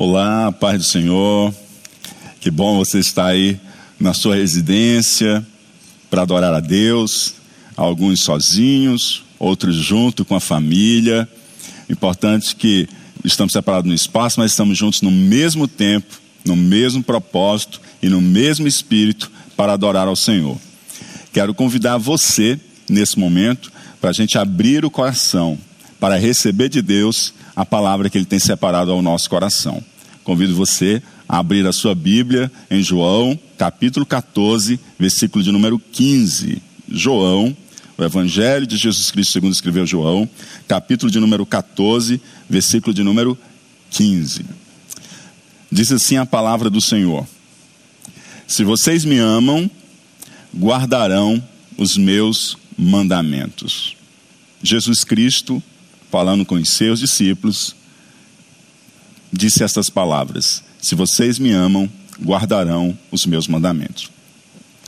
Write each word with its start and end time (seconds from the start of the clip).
Olá, 0.00 0.52
paz 0.52 0.78
do 0.78 0.84
Senhor. 0.84 1.52
Que 2.40 2.52
bom 2.52 2.76
você 2.76 3.00
estar 3.00 3.26
aí 3.26 3.58
na 3.98 4.14
sua 4.14 4.36
residência 4.36 5.44
para 6.08 6.22
adorar 6.22 6.54
a 6.54 6.60
Deus. 6.60 7.34
Alguns 7.76 8.20
sozinhos, 8.20 9.24
outros 9.40 9.74
junto 9.74 10.24
com 10.24 10.36
a 10.36 10.40
família. 10.40 11.28
Importante 11.90 12.54
que 12.54 12.88
estamos 13.24 13.52
separados 13.52 13.88
no 13.88 13.94
espaço, 13.94 14.38
mas 14.38 14.52
estamos 14.52 14.78
juntos 14.78 15.02
no 15.02 15.10
mesmo 15.10 15.66
tempo, 15.66 16.20
no 16.44 16.54
mesmo 16.54 17.02
propósito 17.02 17.80
e 18.00 18.08
no 18.08 18.20
mesmo 18.20 18.68
espírito 18.68 19.28
para 19.56 19.72
adorar 19.72 20.06
ao 20.06 20.14
Senhor. 20.14 20.56
Quero 21.32 21.52
convidar 21.52 21.98
você, 21.98 22.56
nesse 22.88 23.18
momento, 23.18 23.72
para 24.00 24.10
a 24.10 24.14
gente 24.14 24.38
abrir 24.38 24.84
o 24.84 24.90
coração, 24.92 25.58
para 25.98 26.16
receber 26.16 26.68
de 26.68 26.80
Deus 26.80 27.34
a 27.56 27.66
palavra 27.66 28.08
que 28.08 28.16
Ele 28.16 28.24
tem 28.24 28.38
separado 28.38 28.92
ao 28.92 29.02
nosso 29.02 29.28
coração. 29.28 29.82
Convido 30.28 30.54
você 30.54 31.02
a 31.26 31.38
abrir 31.38 31.66
a 31.66 31.72
sua 31.72 31.94
Bíblia 31.94 32.52
em 32.70 32.82
João, 32.82 33.40
capítulo 33.56 34.04
14, 34.04 34.78
versículo 34.98 35.42
de 35.42 35.50
número 35.50 35.78
15. 35.78 36.60
João, 36.86 37.56
o 37.96 38.04
Evangelho 38.04 38.66
de 38.66 38.76
Jesus 38.76 39.10
Cristo, 39.10 39.32
segundo 39.32 39.54
escreveu 39.54 39.86
João, 39.86 40.28
capítulo 40.68 41.10
de 41.10 41.18
número 41.18 41.46
14, 41.46 42.20
versículo 42.46 42.92
de 42.92 43.02
número 43.02 43.38
15. 43.90 44.44
Diz 45.72 45.90
assim 45.92 46.18
a 46.18 46.26
palavra 46.26 46.68
do 46.68 46.82
Senhor: 46.82 47.26
Se 48.46 48.64
vocês 48.64 49.06
me 49.06 49.16
amam, 49.16 49.70
guardarão 50.54 51.42
os 51.78 51.96
meus 51.96 52.58
mandamentos. 52.76 53.96
Jesus 54.62 55.04
Cristo 55.04 55.62
falando 56.10 56.44
com 56.44 56.56
os 56.56 56.68
seus 56.68 57.00
discípulos, 57.00 57.77
disse 59.32 59.62
estas 59.62 59.90
palavras: 59.90 60.62
Se 60.80 60.94
vocês 60.94 61.38
me 61.38 61.50
amam, 61.52 61.88
guardarão 62.22 62.96
os 63.10 63.26
meus 63.26 63.46
mandamentos. 63.46 64.10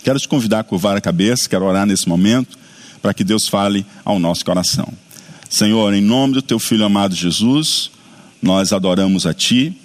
Quero 0.03 0.19
te 0.19 0.29
convidar 0.29 0.61
a 0.61 0.65
curvar 0.65 0.97
a 0.97 1.01
cabeça, 1.01 1.49
quero 1.49 1.65
orar 1.65 1.87
nesse 1.87 2.09
momento, 2.09 2.59
para 3.03 3.13
que 3.13 3.23
Deus 3.23 3.49
fale 3.49 3.85
ao 4.05 4.19
nosso 4.19 4.45
coração. 4.45 4.93
Senhor, 5.49 5.93
em 5.95 6.01
nome 6.01 6.35
do 6.35 6.43
teu 6.43 6.59
filho 6.59 6.85
amado 6.85 7.15
Jesus, 7.15 7.91
nós 8.41 8.73
adoramos 8.73 9.27
a 9.27 9.35
ti, 9.35 9.77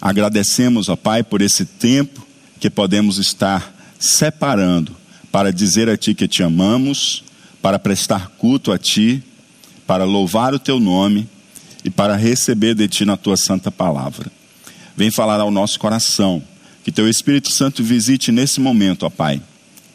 agradecemos, 0.00 0.88
ó 0.88 0.96
Pai, 0.96 1.22
por 1.22 1.40
esse 1.40 1.64
tempo 1.64 2.26
que 2.60 2.68
podemos 2.68 3.18
estar 3.18 3.74
separando 3.98 4.94
para 5.30 5.52
dizer 5.52 5.88
a 5.88 5.96
ti 5.96 6.14
que 6.14 6.28
te 6.28 6.42
amamos, 6.42 7.24
para 7.62 7.78
prestar 7.78 8.28
culto 8.36 8.72
a 8.72 8.78
ti 8.78 9.22
para 9.86 10.04
louvar 10.04 10.54
o 10.54 10.58
teu 10.58 10.80
nome 10.80 11.28
e 11.84 11.90
para 11.90 12.16
receber 12.16 12.74
de 12.74 12.88
ti 12.88 13.04
na 13.04 13.16
tua 13.16 13.36
santa 13.36 13.70
palavra. 13.70 14.30
Vem 14.96 15.10
falar 15.10 15.40
ao 15.40 15.50
nosso 15.50 15.78
coração, 15.78 16.42
que 16.84 16.92
teu 16.92 17.08
Espírito 17.08 17.50
Santo 17.50 17.82
visite 17.82 18.30
nesse 18.32 18.60
momento, 18.60 19.04
ó 19.04 19.10
Pai, 19.10 19.40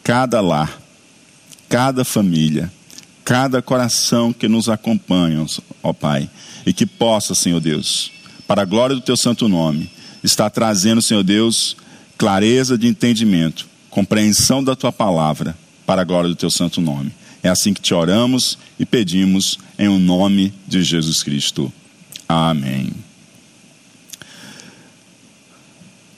cada 0.03 0.41
lar, 0.41 0.81
cada 1.69 2.03
família, 2.03 2.71
cada 3.23 3.61
coração 3.61 4.31
que 4.31 4.47
nos 4.47 4.69
acompanha, 4.69 5.45
ó 5.83 5.94
Pai, 5.94 6.29
e 6.66 6.73
que 6.73 6.85
possa, 6.85 7.35
Senhor 7.35 7.59
Deus, 7.59 8.11
para 8.47 8.61
a 8.61 8.66
glória 8.66 8.95
do 8.95 9.01
teu 9.01 9.17
santo 9.17 9.47
nome, 9.47 9.89
estar 10.23 10.49
trazendo, 10.49 11.01
Senhor 11.01 11.23
Deus, 11.23 11.75
clareza 12.17 12.77
de 12.77 12.88
entendimento, 12.88 13.67
compreensão 13.89 14.63
da 14.63 14.75
tua 14.75 14.91
palavra, 14.91 15.57
para 15.85 16.01
a 16.01 16.05
glória 16.05 16.29
do 16.29 16.35
teu 16.35 16.49
santo 16.49 16.81
nome. 16.81 17.11
É 17.43 17.49
assim 17.49 17.73
que 17.73 17.81
te 17.81 17.93
oramos 17.93 18.57
e 18.80 18.85
pedimos 18.85 19.59
em 19.77 19.88
o 19.88 19.99
nome 19.99 20.53
de 20.67 20.83
Jesus 20.83 21.23
Cristo. 21.23 21.71
Amém. 22.27 22.91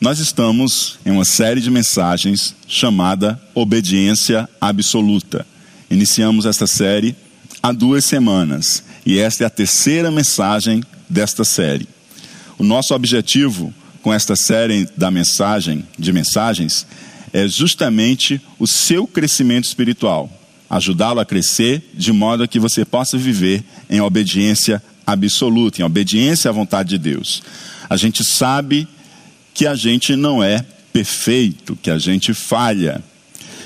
Nós 0.01 0.19
estamos 0.19 0.97
em 1.05 1.11
uma 1.11 1.25
série 1.25 1.59
de 1.59 1.69
mensagens 1.69 2.55
chamada 2.67 3.39
Obediência 3.53 4.47
Absoluta. 4.61 5.45
Iniciamos 5.91 6.45
esta 6.45 6.65
série 6.65 7.15
há 7.61 7.73
duas 7.73 8.05
semanas 8.05 8.81
e 9.05 9.19
esta 9.19 9.43
é 9.43 9.47
a 9.47 9.49
terceira 9.49 10.09
mensagem 10.09 10.81
desta 11.09 11.43
série. 11.43 11.85
O 12.57 12.63
nosso 12.63 12.93
objetivo 12.93 13.73
com 14.01 14.13
esta 14.13 14.37
série 14.37 14.87
da 14.95 15.11
mensagem 15.11 15.85
de 15.97 16.13
mensagens 16.13 16.87
é 17.33 17.45
justamente 17.47 18.41
o 18.57 18.65
seu 18.65 19.05
crescimento 19.05 19.65
espiritual 19.65 20.38
ajudá-lo 20.69 21.19
a 21.19 21.25
crescer, 21.25 21.81
de 21.93 22.11
modo 22.11 22.47
que 22.47 22.59
você 22.59 22.85
possa 22.85 23.17
viver 23.17 23.63
em 23.89 23.99
obediência 23.99 24.81
absoluta, 25.05 25.81
em 25.81 25.85
obediência 25.85 26.49
à 26.49 26.51
vontade 26.51 26.89
de 26.89 26.97
Deus. 26.97 27.41
A 27.89 27.97
gente 27.97 28.23
sabe 28.23 28.87
que 29.53 29.65
a 29.65 29.73
gente 29.73 30.15
não 30.15 30.43
é 30.43 30.63
perfeito, 30.93 31.77
que 31.81 31.89
a 31.89 31.97
gente 31.97 32.33
falha 32.33 33.03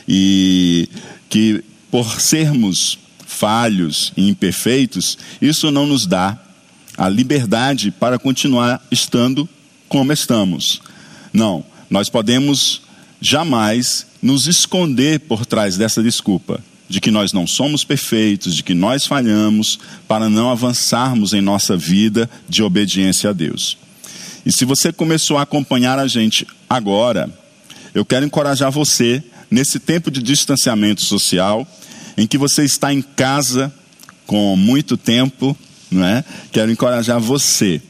e 0.08 0.88
que 1.30 1.64
por 1.92 2.22
sermos 2.22 2.98
falhos 3.26 4.14
e 4.16 4.30
imperfeitos, 4.30 5.18
isso 5.42 5.72
não 5.72 5.86
nos 5.86 6.06
dá 6.06 6.40
a 6.98 7.10
liberdade 7.10 7.92
para 7.92 8.18
continuar 8.18 8.86
estando 8.90 9.50
como 9.90 10.14
estamos. 10.14 10.82
Não, 11.34 11.66
nós 11.90 12.10
podemos 12.10 12.82
jamais 13.20 14.06
nos 14.22 14.48
esconder 14.48 15.20
por 15.22 15.46
trás 15.46 15.78
dessa 15.78 16.02
desculpa 16.02 16.64
de 16.88 17.00
que 17.00 17.12
nós 17.12 17.34
não 17.34 17.48
somos 17.48 17.84
perfeitos, 17.84 18.56
de 18.56 18.64
que 18.64 18.74
nós 18.74 19.06
falhamos, 19.06 19.80
para 20.08 20.30
não 20.30 20.50
avançarmos 20.50 21.34
em 21.34 21.42
nossa 21.42 21.76
vida 21.76 22.30
de 22.48 22.62
obediência 22.62 23.30
a 23.30 23.34
Deus. 23.34 23.78
E 24.46 24.52
se 24.52 24.66
você 24.66 24.92
começou 24.92 25.38
a 25.38 25.44
acompanhar 25.44 25.98
a 25.98 26.08
gente 26.08 26.46
agora, 26.70 27.30
eu 27.94 28.04
quero 28.04 28.26
encorajar 28.26 28.72
você 28.72 29.24
nesse 29.50 29.80
tempo 29.80 30.12
de 30.12 30.22
distanciamento 30.22 31.02
social, 31.02 31.66
em 32.18 32.28
que 32.28 32.38
você 32.38 32.64
está 32.64 32.94
em 32.94 33.02
casa 33.02 33.74
com 34.26 34.56
muito 34.56 34.98
tempo, 34.98 35.58
não 35.90 36.06
é? 36.06 36.24
Quero 36.52 36.72
encorajar 36.72 37.20
você 37.20 37.82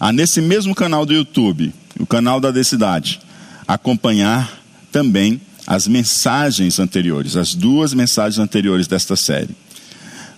a 0.00 0.12
nesse 0.12 0.40
mesmo 0.40 0.74
canal 0.74 1.06
do 1.06 1.12
YouTube, 1.12 1.72
o 1.98 2.06
canal 2.06 2.40
da 2.40 2.50
Decidade, 2.50 3.20
acompanhar 3.68 4.60
também 4.90 5.40
as 5.66 5.86
mensagens 5.86 6.78
anteriores, 6.78 7.36
as 7.36 7.54
duas 7.54 7.94
mensagens 7.94 8.38
anteriores 8.38 8.86
desta 8.86 9.16
série. 9.16 9.54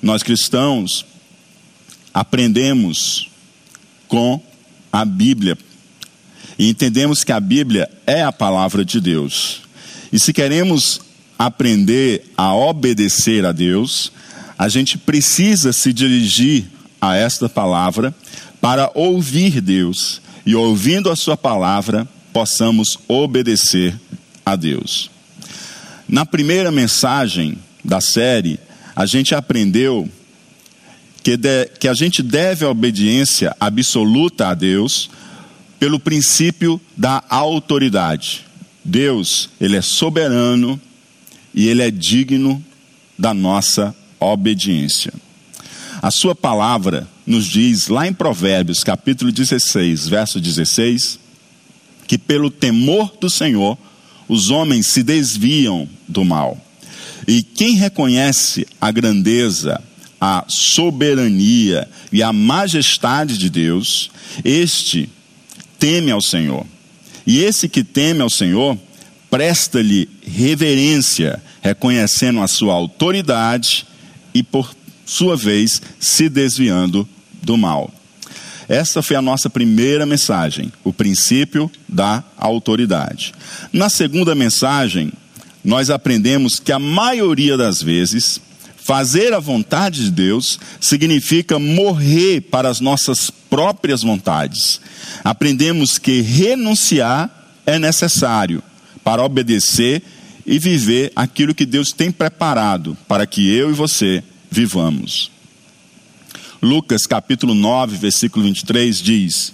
Nós 0.02 0.22
cristãos 0.22 1.04
aprendemos 2.12 3.28
com 4.06 4.40
a 4.92 5.04
Bíblia 5.04 5.56
e 6.58 6.68
entendemos 6.68 7.24
que 7.24 7.32
a 7.32 7.40
Bíblia 7.40 7.90
é 8.06 8.22
a 8.22 8.30
palavra 8.30 8.84
de 8.84 9.00
Deus. 9.00 9.62
E 10.12 10.18
se 10.18 10.32
queremos 10.32 11.00
aprender 11.38 12.30
a 12.36 12.54
obedecer 12.54 13.44
a 13.44 13.50
Deus, 13.50 14.12
a 14.56 14.68
gente 14.68 14.96
precisa 14.96 15.72
se 15.72 15.92
dirigir 15.92 16.66
a 17.00 17.16
esta 17.16 17.48
palavra 17.48 18.14
para 18.60 18.90
ouvir 18.94 19.60
Deus 19.60 20.22
e 20.46 20.54
ouvindo 20.54 21.10
a 21.10 21.16
sua 21.16 21.36
palavra 21.36 22.06
possamos 22.32 22.98
obedecer 23.08 23.98
a 24.44 24.54
Deus. 24.54 25.13
Na 26.14 26.24
primeira 26.24 26.70
mensagem 26.70 27.58
da 27.84 28.00
série, 28.00 28.60
a 28.94 29.04
gente 29.04 29.34
aprendeu 29.34 30.08
que, 31.24 31.36
de, 31.36 31.66
que 31.80 31.88
a 31.88 31.92
gente 31.92 32.22
deve 32.22 32.64
a 32.64 32.70
obediência 32.70 33.52
absoluta 33.58 34.46
a 34.46 34.54
Deus 34.54 35.10
pelo 35.76 35.98
princípio 35.98 36.80
da 36.96 37.20
autoridade. 37.28 38.46
Deus, 38.84 39.50
Ele 39.60 39.76
é 39.76 39.82
soberano 39.82 40.80
e 41.52 41.66
Ele 41.66 41.82
é 41.82 41.90
digno 41.90 42.64
da 43.18 43.34
nossa 43.34 43.92
obediência. 44.20 45.12
A 46.00 46.12
Sua 46.12 46.36
palavra 46.36 47.08
nos 47.26 47.44
diz 47.44 47.88
lá 47.88 48.06
em 48.06 48.12
Provérbios, 48.12 48.84
capítulo 48.84 49.32
16, 49.32 50.06
verso 50.06 50.40
16, 50.40 51.18
que 52.06 52.16
pelo 52.16 52.52
temor 52.52 53.12
do 53.20 53.28
Senhor 53.28 53.76
os 54.28 54.50
homens 54.50 54.86
se 54.86 55.02
desviam 55.02 55.88
do 56.08 56.24
mal. 56.24 56.60
E 57.26 57.42
quem 57.42 57.74
reconhece 57.74 58.66
a 58.80 58.90
grandeza, 58.90 59.80
a 60.20 60.44
soberania 60.48 61.88
e 62.12 62.22
a 62.22 62.32
majestade 62.32 63.38
de 63.38 63.48
Deus, 63.48 64.10
este 64.44 65.08
teme 65.78 66.10
ao 66.10 66.20
Senhor. 66.20 66.66
E 67.26 67.40
esse 67.40 67.68
que 67.68 67.82
teme 67.82 68.20
ao 68.20 68.30
Senhor, 68.30 68.78
presta-lhe 69.30 70.08
reverência, 70.26 71.42
reconhecendo 71.62 72.40
a 72.40 72.48
sua 72.48 72.74
autoridade 72.74 73.86
e, 74.34 74.42
por 74.42 74.74
sua 75.04 75.36
vez, 75.36 75.80
se 75.98 76.28
desviando 76.28 77.08
do 77.42 77.56
mal. 77.56 77.92
Essa 78.68 79.02
foi 79.02 79.16
a 79.16 79.22
nossa 79.22 79.50
primeira 79.50 80.06
mensagem, 80.06 80.72
o 80.82 80.92
princípio 80.92 81.70
da 81.88 82.24
autoridade. 82.36 83.34
Na 83.72 83.88
segunda 83.88 84.34
mensagem, 84.34 85.12
nós 85.64 85.90
aprendemos 85.90 86.58
que 86.58 86.72
a 86.72 86.78
maioria 86.78 87.56
das 87.56 87.82
vezes 87.82 88.40
Fazer 88.84 89.32
a 89.32 89.40
vontade 89.40 90.04
de 90.04 90.10
Deus 90.10 90.60
significa 90.78 91.58
morrer 91.58 92.42
para 92.42 92.68
as 92.68 92.80
nossas 92.80 93.30
próprias 93.30 94.02
vontades. 94.02 94.78
Aprendemos 95.24 95.98
que 95.98 96.20
renunciar 96.20 97.30
é 97.64 97.78
necessário 97.78 98.62
para 99.02 99.24
obedecer 99.24 100.02
e 100.44 100.58
viver 100.58 101.10
aquilo 101.16 101.54
que 101.54 101.64
Deus 101.64 101.94
tem 101.94 102.12
preparado 102.12 102.94
para 103.08 103.26
que 103.26 103.50
eu 103.50 103.70
e 103.70 103.72
você 103.72 104.22
vivamos. 104.50 105.30
Lucas 106.64 107.06
capítulo 107.06 107.54
9, 107.54 107.98
versículo 107.98 108.44
23 108.46 109.02
diz 109.02 109.52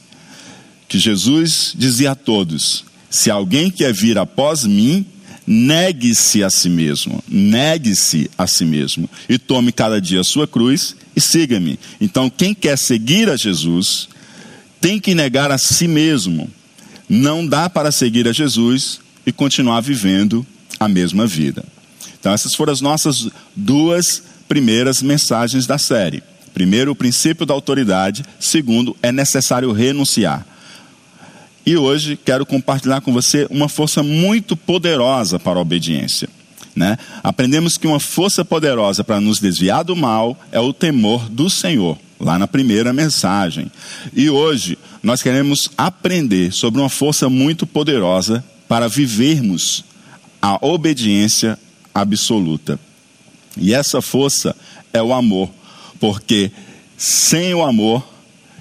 que 0.89 0.97
Jesus 0.97 1.75
dizia 1.77 2.12
a 2.12 2.15
todos: 2.15 2.85
Se 3.11 3.31
alguém 3.31 3.69
quer 3.69 3.93
vir 3.93 4.17
após 4.17 4.65
mim, 4.65 5.05
negue-se 5.45 6.45
a 6.45 6.49
si 6.49 6.69
mesmo, 6.69 7.23
negue-se 7.27 8.31
a 8.39 8.47
si 8.47 8.65
mesmo 8.65 9.11
e 9.29 9.39
tome 9.39 9.73
cada 9.73 10.01
dia 10.01 10.21
a 10.21 10.25
sua 10.25 10.47
cruz 10.47 10.95
e 11.15 11.21
siga-me. 11.21 11.81
Então, 12.01 12.31
quem 12.31 12.55
quer 12.55 12.79
seguir 12.79 13.29
a 13.29 13.37
Jesus 13.37 14.09
tem 14.81 15.01
que 15.01 15.15
negar 15.15 15.51
a 15.51 15.59
si 15.59 15.89
mesmo. 15.89 16.49
Não 17.09 17.45
dá 17.45 17.69
para 17.69 17.91
seguir 17.91 18.29
a 18.29 18.33
Jesus 18.33 19.01
e 19.27 19.33
continuar 19.33 19.81
vivendo 19.81 20.47
a 20.79 20.89
mesma 20.89 21.27
vida. 21.27 21.65
Então, 22.21 22.33
essas 22.33 22.55
foram 22.55 22.73
as 22.73 22.81
nossas 22.81 23.29
duas 23.56 24.23
primeiras 24.49 25.03
mensagens 25.03 25.67
da 25.67 25.77
série. 25.77 26.23
Primeiro, 26.52 26.93
o 26.93 26.97
princípio 26.97 27.47
da 27.47 27.55
autoridade. 27.55 28.25
Segundo, 28.38 28.97
é 29.02 29.11
necessário 29.12 29.73
renunciar. 29.73 30.47
E 31.64 31.76
hoje 31.76 32.17
quero 32.17 32.47
compartilhar 32.47 33.00
com 33.00 33.12
você 33.12 33.47
uma 33.50 33.69
força 33.69 34.02
muito 34.02 34.56
poderosa 34.56 35.38
para 35.38 35.58
a 35.58 35.62
obediência. 35.62 36.29
Né? 36.75 36.97
Aprendemos 37.23 37.76
que 37.76 37.87
uma 37.87 38.00
força 38.00 38.44
poderosa 38.44 39.05
para 39.05 39.20
nos 39.20 39.38
desviar 39.38 39.85
do 39.85 39.94
mal 39.94 40.38
é 40.50 40.61
o 40.61 40.73
temor 40.73 41.29
do 41.29 41.50
Senhor, 41.50 41.99
lá 42.19 42.38
na 42.38 42.47
primeira 42.47 42.93
mensagem. 42.93 43.70
E 44.14 44.31
hoje 44.31 44.79
nós 45.03 45.23
queremos 45.23 45.70
aprender 45.76 46.53
sobre 46.53 46.81
uma 46.81 46.88
força 46.88 47.29
muito 47.29 47.67
poderosa 47.67 48.44
para 48.69 48.88
vivermos 48.88 49.85
a 50.41 50.64
obediência 50.64 51.58
absoluta. 51.94 52.79
E 53.56 53.75
essa 53.75 54.00
força 54.00 54.56
é 54.93 55.03
o 55.03 55.12
amor, 55.12 55.50
porque 56.00 56.50
sem 56.97 57.55
o 57.55 57.62
amor, 57.62 58.05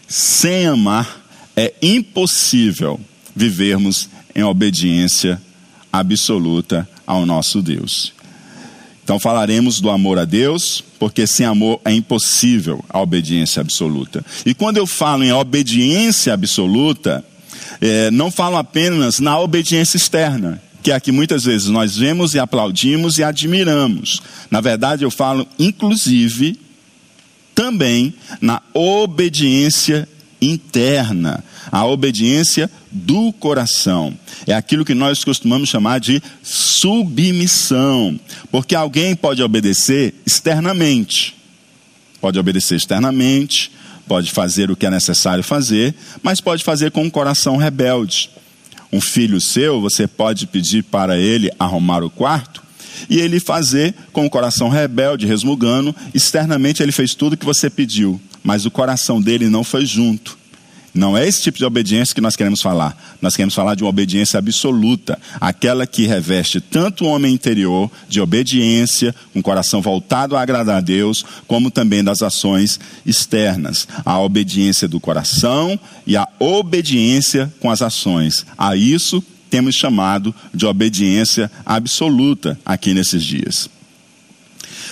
sem 0.07 0.67
amar, 0.67 1.25
é 1.55 1.73
impossível 1.81 2.99
vivermos 3.35 4.09
em 4.35 4.43
obediência 4.43 5.41
absoluta 5.91 6.87
ao 7.07 7.25
nosso 7.25 7.61
Deus. 7.61 8.13
Então 9.03 9.19
falaremos 9.19 9.81
do 9.81 9.89
amor 9.89 10.19
a 10.19 10.25
Deus, 10.25 10.83
porque 10.99 11.25
sem 11.25 11.45
amor 11.45 11.81
é 11.83 11.91
impossível 11.91 12.85
a 12.87 13.01
obediência 13.01 13.59
absoluta. 13.59 14.23
E 14.45 14.53
quando 14.53 14.77
eu 14.77 14.85
falo 14.85 15.23
em 15.23 15.31
obediência 15.31 16.33
absoluta, 16.33 17.25
é, 17.81 18.11
não 18.11 18.29
falo 18.29 18.57
apenas 18.57 19.19
na 19.19 19.39
obediência 19.39 19.97
externa, 19.97 20.61
que 20.83 20.91
é 20.91 20.95
a 20.95 20.99
que 20.99 21.11
muitas 21.11 21.43
vezes 21.43 21.67
nós 21.69 21.97
vemos 21.97 22.35
e 22.35 22.39
aplaudimos 22.39 23.17
e 23.17 23.23
admiramos. 23.23 24.21
Na 24.51 24.61
verdade, 24.61 25.03
eu 25.03 25.09
falo 25.09 25.47
inclusive 25.57 26.59
também 27.59 28.13
na 28.39 28.61
obediência 28.73 30.07
interna, 30.41 31.43
a 31.69 31.85
obediência 31.85 32.71
do 32.89 33.33
coração. 33.33 34.17
É 34.47 34.53
aquilo 34.53 34.85
que 34.85 34.93
nós 34.93 35.25
costumamos 35.25 35.67
chamar 35.67 35.99
de 35.99 36.23
submissão, 36.41 38.17
porque 38.49 38.73
alguém 38.73 39.13
pode 39.13 39.43
obedecer 39.43 40.15
externamente. 40.25 41.35
Pode 42.21 42.39
obedecer 42.39 42.77
externamente, 42.77 43.73
pode 44.07 44.31
fazer 44.31 44.71
o 44.71 44.75
que 44.77 44.85
é 44.85 44.89
necessário 44.89 45.43
fazer, 45.43 45.93
mas 46.23 46.39
pode 46.39 46.63
fazer 46.63 46.91
com 46.91 47.03
um 47.03 47.09
coração 47.09 47.57
rebelde. 47.57 48.29
Um 48.89 49.01
filho 49.01 49.41
seu, 49.41 49.81
você 49.81 50.07
pode 50.07 50.47
pedir 50.47 50.83
para 50.83 51.17
ele 51.17 51.51
arrumar 51.59 52.05
o 52.05 52.09
quarto 52.09 52.68
e 53.09 53.19
ele 53.19 53.39
fazer 53.39 53.93
com 54.11 54.25
o 54.25 54.29
coração 54.29 54.69
rebelde, 54.69 55.25
resmugando, 55.25 55.95
externamente 56.13 56.81
ele 56.81 56.91
fez 56.91 57.13
tudo 57.13 57.33
o 57.33 57.37
que 57.37 57.45
você 57.45 57.69
pediu, 57.69 58.19
mas 58.43 58.65
o 58.65 58.71
coração 58.71 59.21
dele 59.21 59.49
não 59.49 59.63
foi 59.63 59.85
junto. 59.85 60.39
Não 60.93 61.17
é 61.17 61.27
esse 61.27 61.41
tipo 61.41 61.57
de 61.57 61.65
obediência 61.65 62.15
que 62.15 62.21
nós 62.21 62.35
queremos 62.35 62.61
falar. 62.61 62.97
Nós 63.21 63.35
queremos 63.35 63.53
falar 63.53 63.75
de 63.75 63.83
uma 63.83 63.89
obediência 63.89 64.37
absoluta, 64.37 65.19
aquela 65.39 65.85
que 65.85 66.07
reveste 66.07 66.59
tanto 66.59 67.05
o 67.05 67.07
homem 67.07 67.33
interior 67.33 67.89
de 68.07 68.19
obediência, 68.19 69.13
um 69.35 69.41
coração 69.41 69.81
voltado 69.81 70.35
a 70.35 70.41
agradar 70.41 70.77
a 70.77 70.81
Deus, 70.81 71.23
como 71.47 71.69
também 71.69 72.03
das 72.03 72.21
ações 72.21 72.79
externas, 73.05 73.87
a 74.03 74.19
obediência 74.19 74.87
do 74.87 74.99
coração 74.99 75.79
e 76.05 76.17
a 76.17 76.27
obediência 76.39 77.51
com 77.59 77.69
as 77.69 77.81
ações. 77.81 78.45
A 78.57 78.75
isso 78.75 79.23
temos 79.49 79.75
chamado 79.75 80.33
de 80.53 80.65
obediência 80.65 81.51
absoluta 81.65 82.59
aqui 82.65 82.93
nesses 82.93 83.23
dias. 83.23 83.69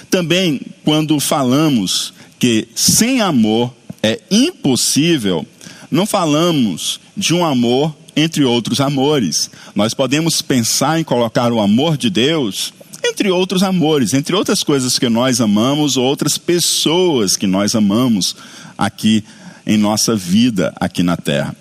Também, 0.09 0.61
quando 0.83 1.19
falamos 1.19 2.13
que 2.39 2.67
sem 2.75 3.21
amor 3.21 3.73
é 4.01 4.19
impossível 4.29 5.45
não 5.89 6.05
falamos 6.05 6.99
de 7.15 7.33
um 7.33 7.45
amor 7.45 7.95
entre 8.15 8.43
outros 8.43 8.81
amores. 8.81 9.49
Nós 9.73 9.93
podemos 9.93 10.41
pensar 10.41 10.99
em 10.99 11.03
colocar 11.03 11.51
o 11.51 11.59
amor 11.59 11.97
de 11.97 12.09
Deus 12.09 12.73
entre 13.05 13.29
outros 13.29 13.63
amores, 13.63 14.13
entre 14.13 14.35
outras 14.35 14.63
coisas 14.63 14.99
que 14.99 15.07
nós 15.07 15.39
amamos, 15.39 15.95
outras 15.95 16.37
pessoas 16.37 17.37
que 17.37 17.47
nós 17.47 17.73
amamos 17.73 18.35
aqui 18.77 19.23
em 19.65 19.77
nossa 19.77 20.15
vida 20.15 20.73
aqui 20.79 21.03
na 21.03 21.15
terra. 21.15 21.55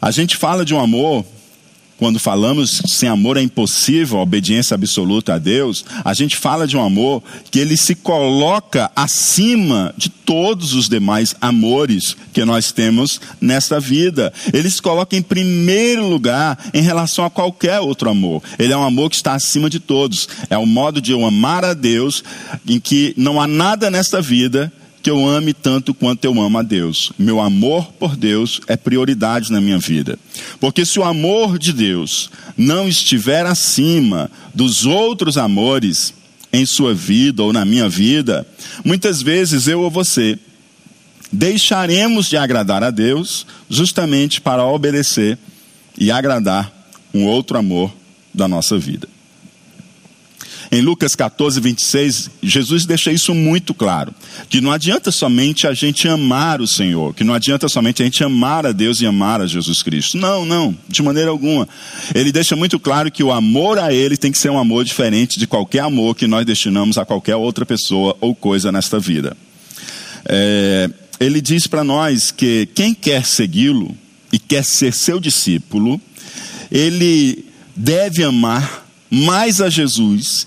A 0.00 0.10
gente 0.10 0.36
fala 0.36 0.64
de 0.64 0.74
um 0.74 0.80
amor 0.80 1.24
quando 1.98 2.20
falamos 2.20 2.80
sem 2.86 3.08
amor 3.08 3.36
é 3.36 3.42
impossível 3.42 4.18
a 4.18 4.22
obediência 4.22 4.74
absoluta 4.74 5.34
a 5.34 5.38
Deus, 5.38 5.84
a 6.04 6.14
gente 6.14 6.36
fala 6.36 6.66
de 6.66 6.76
um 6.76 6.82
amor 6.82 7.22
que 7.50 7.58
ele 7.58 7.76
se 7.76 7.94
coloca 7.94 8.90
acima 8.94 9.92
de 9.96 10.08
todos 10.08 10.74
os 10.74 10.88
demais 10.88 11.34
amores 11.40 12.16
que 12.32 12.44
nós 12.44 12.70
temos 12.70 13.20
nesta 13.40 13.80
vida. 13.80 14.32
Ele 14.52 14.70
se 14.70 14.80
coloca 14.80 15.16
em 15.16 15.22
primeiro 15.22 16.08
lugar 16.08 16.56
em 16.72 16.82
relação 16.82 17.24
a 17.24 17.30
qualquer 17.30 17.80
outro 17.80 18.08
amor. 18.08 18.42
Ele 18.58 18.72
é 18.72 18.76
um 18.76 18.84
amor 18.84 19.10
que 19.10 19.16
está 19.16 19.34
acima 19.34 19.68
de 19.68 19.80
todos. 19.80 20.28
É 20.48 20.56
o 20.56 20.66
modo 20.66 21.00
de 21.00 21.10
eu 21.10 21.26
amar 21.26 21.64
a 21.64 21.74
Deus 21.74 22.22
em 22.66 22.78
que 22.78 23.12
não 23.16 23.40
há 23.40 23.46
nada 23.46 23.90
nesta 23.90 24.22
vida 24.22 24.72
que 25.02 25.10
eu 25.10 25.26
ame 25.26 25.54
tanto 25.54 25.94
quanto 25.94 26.24
eu 26.24 26.40
amo 26.40 26.58
a 26.58 26.62
Deus. 26.62 27.12
Meu 27.18 27.40
amor 27.40 27.92
por 27.92 28.16
Deus 28.16 28.60
é 28.66 28.76
prioridade 28.76 29.52
na 29.52 29.60
minha 29.60 29.78
vida. 29.78 30.18
Porque 30.60 30.84
se 30.84 30.98
o 30.98 31.04
amor 31.04 31.58
de 31.58 31.72
Deus 31.72 32.30
não 32.56 32.88
estiver 32.88 33.46
acima 33.46 34.30
dos 34.54 34.84
outros 34.84 35.38
amores 35.38 36.14
em 36.52 36.64
sua 36.66 36.94
vida 36.94 37.42
ou 37.42 37.52
na 37.52 37.64
minha 37.64 37.88
vida, 37.88 38.46
muitas 38.84 39.22
vezes 39.22 39.68
eu 39.68 39.80
ou 39.80 39.90
você 39.90 40.38
deixaremos 41.30 42.28
de 42.28 42.36
agradar 42.36 42.82
a 42.82 42.90
Deus 42.90 43.46
justamente 43.68 44.40
para 44.40 44.64
obedecer 44.64 45.38
e 45.96 46.10
agradar 46.10 46.72
um 47.12 47.26
outro 47.26 47.58
amor 47.58 47.92
da 48.32 48.48
nossa 48.48 48.78
vida. 48.78 49.08
Em 50.70 50.82
Lucas 50.82 51.14
14, 51.14 51.60
26, 51.60 52.30
Jesus 52.42 52.84
deixa 52.84 53.10
isso 53.10 53.34
muito 53.34 53.72
claro: 53.72 54.14
que 54.48 54.60
não 54.60 54.70
adianta 54.70 55.10
somente 55.10 55.66
a 55.66 55.72
gente 55.72 56.06
amar 56.06 56.60
o 56.60 56.66
Senhor, 56.66 57.14
que 57.14 57.24
não 57.24 57.32
adianta 57.32 57.68
somente 57.68 58.02
a 58.02 58.04
gente 58.04 58.22
amar 58.22 58.66
a 58.66 58.72
Deus 58.72 59.00
e 59.00 59.06
amar 59.06 59.40
a 59.40 59.46
Jesus 59.46 59.82
Cristo. 59.82 60.18
Não, 60.18 60.44
não, 60.44 60.76
de 60.88 61.02
maneira 61.02 61.30
alguma. 61.30 61.66
Ele 62.14 62.30
deixa 62.30 62.54
muito 62.54 62.78
claro 62.78 63.10
que 63.10 63.22
o 63.22 63.32
amor 63.32 63.78
a 63.78 63.92
Ele 63.92 64.16
tem 64.16 64.30
que 64.30 64.38
ser 64.38 64.50
um 64.50 64.58
amor 64.58 64.84
diferente 64.84 65.38
de 65.38 65.46
qualquer 65.46 65.80
amor 65.80 66.14
que 66.14 66.26
nós 66.26 66.44
destinamos 66.44 66.98
a 66.98 67.04
qualquer 67.04 67.36
outra 67.36 67.64
pessoa 67.64 68.16
ou 68.20 68.34
coisa 68.34 68.70
nesta 68.70 68.98
vida. 68.98 69.36
É, 70.26 70.90
ele 71.18 71.40
diz 71.40 71.66
para 71.66 71.82
nós 71.82 72.30
que 72.30 72.68
quem 72.74 72.94
quer 72.94 73.24
segui-lo 73.24 73.96
e 74.30 74.38
quer 74.38 74.64
ser 74.64 74.92
seu 74.92 75.18
discípulo, 75.18 76.00
ele 76.70 77.46
deve 77.74 78.22
amar 78.22 78.86
mais 79.10 79.60
a 79.60 79.70
Jesus 79.70 80.46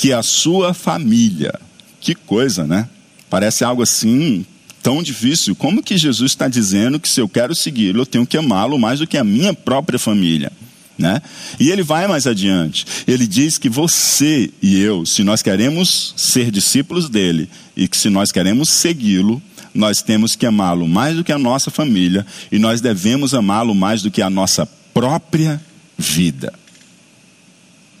que 0.00 0.14
a 0.14 0.22
sua 0.22 0.72
família. 0.72 1.52
Que 2.00 2.14
coisa, 2.14 2.66
né? 2.66 2.88
Parece 3.28 3.64
algo 3.64 3.82
assim 3.82 4.46
tão 4.82 5.02
difícil. 5.02 5.54
Como 5.54 5.82
que 5.82 5.98
Jesus 5.98 6.32
está 6.32 6.48
dizendo 6.48 6.98
que 6.98 7.06
se 7.06 7.20
eu 7.20 7.28
quero 7.28 7.54
segui-lo, 7.54 8.00
eu 8.00 8.06
tenho 8.06 8.26
que 8.26 8.38
amá-lo 8.38 8.78
mais 8.78 9.00
do 9.00 9.06
que 9.06 9.18
a 9.18 9.22
minha 9.22 9.52
própria 9.52 9.98
família? 9.98 10.50
Né? 10.96 11.20
E 11.58 11.70
ele 11.70 11.82
vai 11.82 12.08
mais 12.08 12.26
adiante. 12.26 12.86
Ele 13.06 13.26
diz 13.26 13.58
que 13.58 13.68
você 13.68 14.50
e 14.62 14.80
eu, 14.80 15.04
se 15.04 15.22
nós 15.22 15.42
queremos 15.42 16.14
ser 16.16 16.50
discípulos 16.50 17.10
dele 17.10 17.50
e 17.76 17.86
que 17.86 17.96
se 17.98 18.08
nós 18.08 18.32
queremos 18.32 18.70
segui-lo, 18.70 19.42
nós 19.74 20.00
temos 20.00 20.34
que 20.34 20.46
amá-lo 20.46 20.88
mais 20.88 21.14
do 21.14 21.22
que 21.22 21.32
a 21.32 21.38
nossa 21.38 21.70
família 21.70 22.24
e 22.50 22.58
nós 22.58 22.80
devemos 22.80 23.34
amá-lo 23.34 23.74
mais 23.74 24.00
do 24.00 24.10
que 24.10 24.22
a 24.22 24.30
nossa 24.30 24.64
própria 24.94 25.60
vida. 25.98 26.54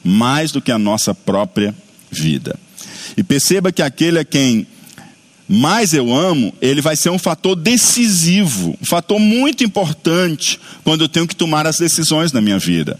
Mais 0.02 0.50
do 0.50 0.62
que 0.62 0.72
a 0.72 0.78
nossa 0.78 1.14
própria 1.14 1.74
vida. 2.10 2.58
E 3.16 3.22
perceba 3.22 3.72
que 3.72 3.82
aquele 3.82 4.18
a 4.18 4.24
quem 4.24 4.66
mais 5.48 5.92
eu 5.92 6.14
amo, 6.14 6.54
ele 6.62 6.80
vai 6.80 6.94
ser 6.94 7.10
um 7.10 7.18
fator 7.18 7.56
decisivo, 7.56 8.78
um 8.80 8.86
fator 8.86 9.18
muito 9.18 9.64
importante 9.64 10.60
quando 10.84 11.02
eu 11.02 11.08
tenho 11.08 11.26
que 11.26 11.34
tomar 11.34 11.66
as 11.66 11.78
decisões 11.78 12.30
na 12.30 12.40
minha 12.40 12.58
vida. 12.58 12.98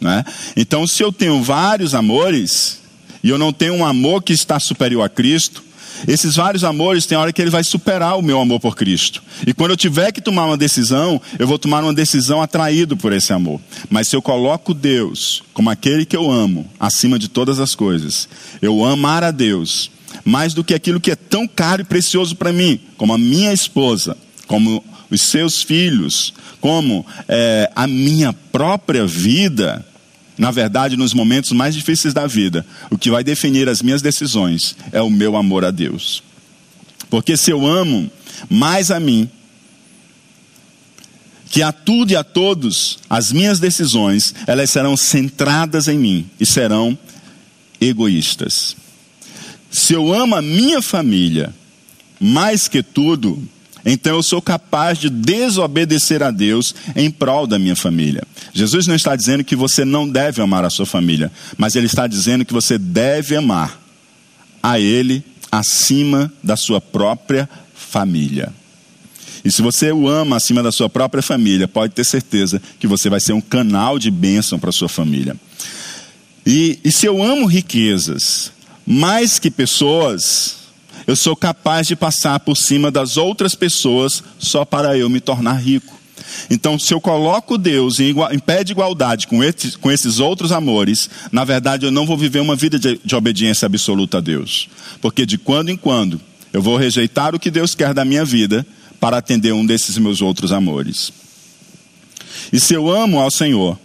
Né? 0.00 0.24
Então, 0.56 0.86
se 0.88 1.02
eu 1.04 1.12
tenho 1.12 1.40
vários 1.40 1.94
amores, 1.94 2.80
e 3.22 3.28
eu 3.28 3.38
não 3.38 3.52
tenho 3.52 3.74
um 3.74 3.86
amor 3.86 4.22
que 4.22 4.32
está 4.32 4.58
superior 4.58 5.02
a 5.02 5.08
Cristo, 5.08 5.62
esses 6.06 6.36
vários 6.36 6.64
amores, 6.64 7.06
tem 7.06 7.16
hora 7.16 7.32
que 7.32 7.40
ele 7.40 7.50
vai 7.50 7.64
superar 7.64 8.18
o 8.18 8.22
meu 8.22 8.40
amor 8.40 8.60
por 8.60 8.76
Cristo. 8.76 9.22
E 9.46 9.52
quando 9.52 9.72
eu 9.72 9.76
tiver 9.76 10.12
que 10.12 10.20
tomar 10.20 10.46
uma 10.46 10.56
decisão, 10.56 11.20
eu 11.38 11.46
vou 11.46 11.58
tomar 11.58 11.82
uma 11.82 11.94
decisão 11.94 12.42
atraído 12.42 12.96
por 12.96 13.12
esse 13.12 13.32
amor. 13.32 13.60
Mas 13.88 14.08
se 14.08 14.16
eu 14.16 14.22
coloco 14.22 14.74
Deus 14.74 15.42
como 15.52 15.70
aquele 15.70 16.04
que 16.04 16.16
eu 16.16 16.30
amo, 16.30 16.68
acima 16.78 17.18
de 17.18 17.28
todas 17.28 17.60
as 17.60 17.74
coisas, 17.74 18.28
eu 18.60 18.84
amar 18.84 19.24
a 19.24 19.30
Deus 19.30 19.90
mais 20.24 20.54
do 20.54 20.62
que 20.62 20.74
aquilo 20.74 21.00
que 21.00 21.10
é 21.10 21.16
tão 21.16 21.46
caro 21.46 21.82
e 21.82 21.84
precioso 21.84 22.36
para 22.36 22.52
mim, 22.52 22.80
como 22.96 23.12
a 23.12 23.18
minha 23.18 23.52
esposa, 23.52 24.16
como 24.46 24.82
os 25.10 25.22
seus 25.22 25.62
filhos, 25.62 26.32
como 26.60 27.04
é, 27.28 27.70
a 27.74 27.86
minha 27.86 28.32
própria 28.32 29.06
vida, 29.06 29.84
na 30.36 30.50
verdade, 30.50 30.96
nos 30.96 31.14
momentos 31.14 31.52
mais 31.52 31.74
difíceis 31.74 32.12
da 32.12 32.26
vida, 32.26 32.66
o 32.90 32.98
que 32.98 33.10
vai 33.10 33.22
definir 33.22 33.68
as 33.68 33.82
minhas 33.82 34.02
decisões 34.02 34.76
é 34.90 35.00
o 35.00 35.10
meu 35.10 35.36
amor 35.36 35.64
a 35.64 35.70
Deus. 35.70 36.22
Porque 37.08 37.36
se 37.36 37.50
eu 37.50 37.66
amo 37.66 38.10
mais 38.50 38.90
a 38.90 38.98
mim, 38.98 39.28
que 41.48 41.62
a 41.62 41.70
tudo 41.70 42.10
e 42.10 42.16
a 42.16 42.24
todos, 42.24 42.98
as 43.08 43.30
minhas 43.30 43.60
decisões, 43.60 44.34
elas 44.46 44.70
serão 44.70 44.96
centradas 44.96 45.86
em 45.86 45.96
mim 45.96 46.26
e 46.40 46.44
serão 46.44 46.98
egoístas. 47.80 48.76
Se 49.70 49.92
eu 49.92 50.12
amo 50.12 50.34
a 50.34 50.42
minha 50.42 50.82
família 50.82 51.54
mais 52.18 52.66
que 52.66 52.82
tudo, 52.82 53.40
então 53.84 54.16
eu 54.16 54.22
sou 54.22 54.40
capaz 54.40 54.98
de 54.98 55.10
desobedecer 55.10 56.22
a 56.22 56.30
Deus 56.30 56.74
em 56.96 57.10
prol 57.10 57.46
da 57.46 57.58
minha 57.58 57.76
família. 57.76 58.22
Jesus 58.52 58.86
não 58.86 58.94
está 58.94 59.14
dizendo 59.14 59.44
que 59.44 59.54
você 59.54 59.84
não 59.84 60.08
deve 60.08 60.40
amar 60.40 60.64
a 60.64 60.70
sua 60.70 60.86
família, 60.86 61.30
mas 61.58 61.76
ele 61.76 61.86
está 61.86 62.06
dizendo 62.06 62.44
que 62.44 62.52
você 62.52 62.78
deve 62.78 63.36
amar 63.36 63.80
a 64.62 64.80
ele 64.80 65.22
acima 65.52 66.32
da 66.42 66.56
sua 66.56 66.80
própria 66.80 67.48
família. 67.74 68.52
E 69.44 69.52
se 69.52 69.60
você 69.60 69.92
o 69.92 70.08
ama 70.08 70.36
acima 70.36 70.62
da 70.62 70.72
sua 70.72 70.88
própria 70.88 71.22
família, 71.22 71.68
pode 71.68 71.92
ter 71.92 72.04
certeza 72.04 72.62
que 72.80 72.86
você 72.86 73.10
vai 73.10 73.20
ser 73.20 73.34
um 73.34 73.40
canal 73.42 73.98
de 73.98 74.10
bênção 74.10 74.58
para 74.58 74.72
sua 74.72 74.88
família. 74.88 75.36
E, 76.46 76.78
e 76.82 76.90
se 76.90 77.04
eu 77.04 77.22
amo 77.22 77.46
riquezas 77.46 78.50
mais 78.86 79.38
que 79.38 79.50
pessoas, 79.50 80.56
eu 81.06 81.16
sou 81.16 81.36
capaz 81.36 81.86
de 81.86 81.96
passar 81.96 82.40
por 82.40 82.56
cima 82.56 82.90
das 82.90 83.16
outras 83.16 83.54
pessoas 83.54 84.22
só 84.38 84.64
para 84.64 84.96
eu 84.96 85.08
me 85.08 85.20
tornar 85.20 85.54
rico. 85.54 85.94
Então, 86.48 86.78
se 86.78 86.92
eu 86.92 87.00
coloco 87.00 87.58
Deus 87.58 88.00
em, 88.00 88.04
igual, 88.04 88.32
em 88.32 88.38
pé 88.38 88.64
de 88.64 88.72
igualdade 88.72 89.26
com, 89.26 89.40
com, 89.80 89.90
esses 89.90 90.20
outros 90.20 90.52
amores, 90.52 91.10
na 91.30 91.44
verdade 91.44 91.86
eu 91.86 91.90
não 91.90 92.06
vou 92.06 92.16
viver 92.16 92.40
uma 92.40 92.56
vida 92.56 92.78
de, 92.78 93.00
de 93.04 93.14
obediência 93.14 93.66
absoluta 93.66 94.18
a 94.18 94.20
Deus. 94.20 94.68
Porque 95.00 95.26
de 95.26 95.36
quando 95.38 95.70
em 95.70 95.76
quando 95.76 96.20
eu 96.52 96.62
vou 96.62 96.76
rejeitar 96.76 97.34
o 97.34 97.38
que 97.38 97.50
Deus 97.50 97.74
quer 97.74 97.92
da 97.92 98.04
minha 98.04 98.24
vida 98.24 98.66
para 99.00 99.18
atender 99.18 99.52
um 99.52 99.66
desses 99.66 99.98
meus 99.98 100.22
outros 100.22 100.52
amores. 100.52 101.12
E 102.52 102.60
se 102.60 102.74
eu 102.74 102.88
amo 102.88 103.18
ao 103.18 103.30
Senhor, 103.30 103.78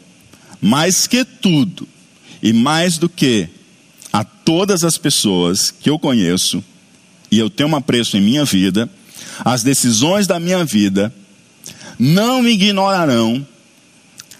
mais 0.61 1.07
que 1.07 1.25
tudo, 1.25 1.87
e 2.41 2.53
mais 2.53 2.97
do 2.97 3.09
que 3.09 3.49
a 4.11 4.23
todas 4.23 4.83
as 4.83 4.97
pessoas 4.97 5.71
que 5.71 5.89
eu 5.89 5.99
conheço, 5.99 6.63
e 7.31 7.37
eu 7.37 7.49
tenho 7.49 7.69
um 7.69 7.75
apreço 7.75 8.17
em 8.17 8.21
minha 8.21 8.45
vida, 8.45 8.89
as 9.43 9.63
decisões 9.63 10.27
da 10.27 10.39
minha 10.39 10.65
vida 10.65 11.13
não 11.97 12.47
ignorarão 12.47 13.45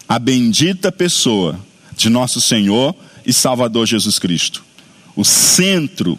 a 0.08 0.18
bendita 0.18 0.90
pessoa 0.90 1.58
de 1.96 2.08
nosso 2.08 2.40
Senhor 2.40 2.94
e 3.24 3.32
Salvador 3.32 3.86
Jesus 3.86 4.18
Cristo, 4.18 4.64
o 5.14 5.24
centro 5.24 6.18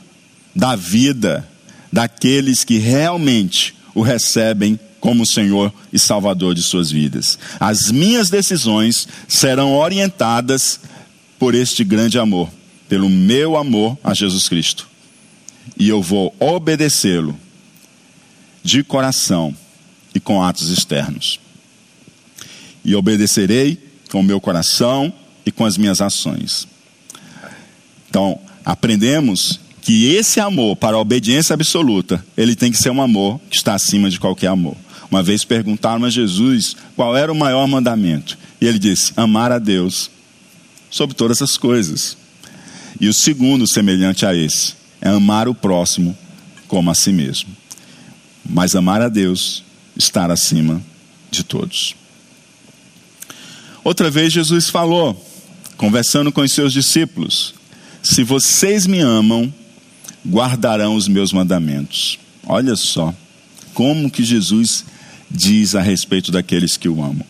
da 0.55 0.75
vida 0.75 1.47
daqueles 1.91 2.63
que 2.63 2.77
realmente 2.77 3.75
o 3.93 4.01
recebem 4.01 4.79
como 4.99 5.25
Senhor 5.25 5.73
e 5.91 5.97
Salvador 5.97 6.53
de 6.53 6.61
suas 6.61 6.91
vidas. 6.91 7.37
As 7.59 7.91
minhas 7.91 8.29
decisões 8.29 9.07
serão 9.27 9.73
orientadas 9.75 10.79
por 11.39 11.55
este 11.55 11.83
grande 11.83 12.19
amor, 12.19 12.49
pelo 12.87 13.09
meu 13.09 13.57
amor 13.57 13.97
a 14.03 14.13
Jesus 14.13 14.47
Cristo 14.47 14.90
e 15.77 15.89
eu 15.89 16.01
vou 16.01 16.35
obedecê-lo 16.39 17.37
de 18.63 18.83
coração 18.83 19.55
e 20.13 20.19
com 20.19 20.41
atos 20.41 20.69
externos. 20.69 21.39
E 22.83 22.95
obedecerei 22.95 23.77
com 24.09 24.19
o 24.19 24.23
meu 24.23 24.39
coração 24.39 25.13
e 25.45 25.51
com 25.51 25.65
as 25.65 25.77
minhas 25.77 26.01
ações. 26.01 26.67
Então, 28.09 28.39
aprendemos 28.65 29.59
que 29.81 30.13
esse 30.13 30.39
amor 30.39 30.75
para 30.75 30.95
a 30.95 30.99
obediência 30.99 31.53
absoluta, 31.53 32.23
ele 32.37 32.55
tem 32.55 32.71
que 32.71 32.77
ser 32.77 32.91
um 32.91 33.01
amor 33.01 33.39
que 33.49 33.57
está 33.57 33.73
acima 33.73 34.09
de 34.09 34.19
qualquer 34.19 34.47
amor. 34.47 34.75
Uma 35.09 35.23
vez 35.23 35.43
perguntaram 35.43 36.05
a 36.05 36.09
Jesus 36.09 36.75
qual 36.95 37.17
era 37.17 37.31
o 37.31 37.35
maior 37.35 37.67
mandamento. 37.67 38.37
E 38.61 38.65
ele 38.65 38.79
disse: 38.79 39.11
amar 39.17 39.51
a 39.51 39.59
Deus 39.59 40.09
sobre 40.89 41.15
todas 41.15 41.41
as 41.41 41.57
coisas. 41.57 42.15
E 42.99 43.07
o 43.07 43.13
segundo, 43.13 43.67
semelhante 43.67 44.25
a 44.25 44.35
esse, 44.35 44.73
é 45.01 45.09
amar 45.09 45.47
o 45.47 45.55
próximo 45.55 46.17
como 46.67 46.91
a 46.91 46.95
si 46.95 47.11
mesmo. 47.11 47.49
Mas 48.47 48.75
amar 48.75 49.01
a 49.01 49.09
Deus, 49.09 49.63
estar 49.97 50.31
acima 50.31 50.81
de 51.29 51.43
todos. 51.43 51.95
Outra 53.83 54.11
vez 54.11 54.31
Jesus 54.31 54.69
falou, 54.69 55.19
conversando 55.75 56.31
com 56.31 56.41
os 56.41 56.51
seus 56.51 56.71
discípulos: 56.71 57.55
Se 58.03 58.23
vocês 58.23 58.85
me 58.85 58.99
amam, 58.99 59.51
guardarão 60.25 60.95
os 60.95 61.07
meus 61.07 61.33
mandamentos. 61.33 62.19
Olha 62.45 62.75
só 62.75 63.13
como 63.73 64.11
que 64.11 64.23
Jesus 64.23 64.85
diz 65.29 65.75
a 65.75 65.81
respeito 65.81 66.31
daqueles 66.31 66.77
que 66.77 66.89
o 66.89 67.03
amam. 67.03 67.25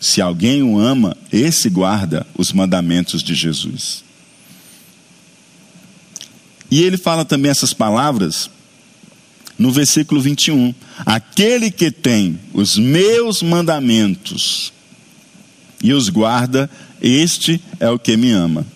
Se 0.00 0.20
alguém 0.20 0.62
o 0.62 0.78
ama, 0.78 1.16
esse 1.32 1.68
guarda 1.68 2.26
os 2.36 2.52
mandamentos 2.52 3.22
de 3.22 3.34
Jesus. 3.34 4.04
E 6.70 6.82
ele 6.82 6.96
fala 6.96 7.24
também 7.24 7.50
essas 7.50 7.72
palavras 7.72 8.50
no 9.58 9.72
versículo 9.72 10.20
21. 10.20 10.74
Aquele 11.04 11.70
que 11.70 11.90
tem 11.90 12.38
os 12.52 12.78
meus 12.78 13.42
mandamentos 13.42 14.72
e 15.82 15.92
os 15.92 16.08
guarda, 16.08 16.70
este 17.00 17.60
é 17.80 17.88
o 17.90 17.98
que 17.98 18.16
me 18.16 18.30
ama. 18.30 18.66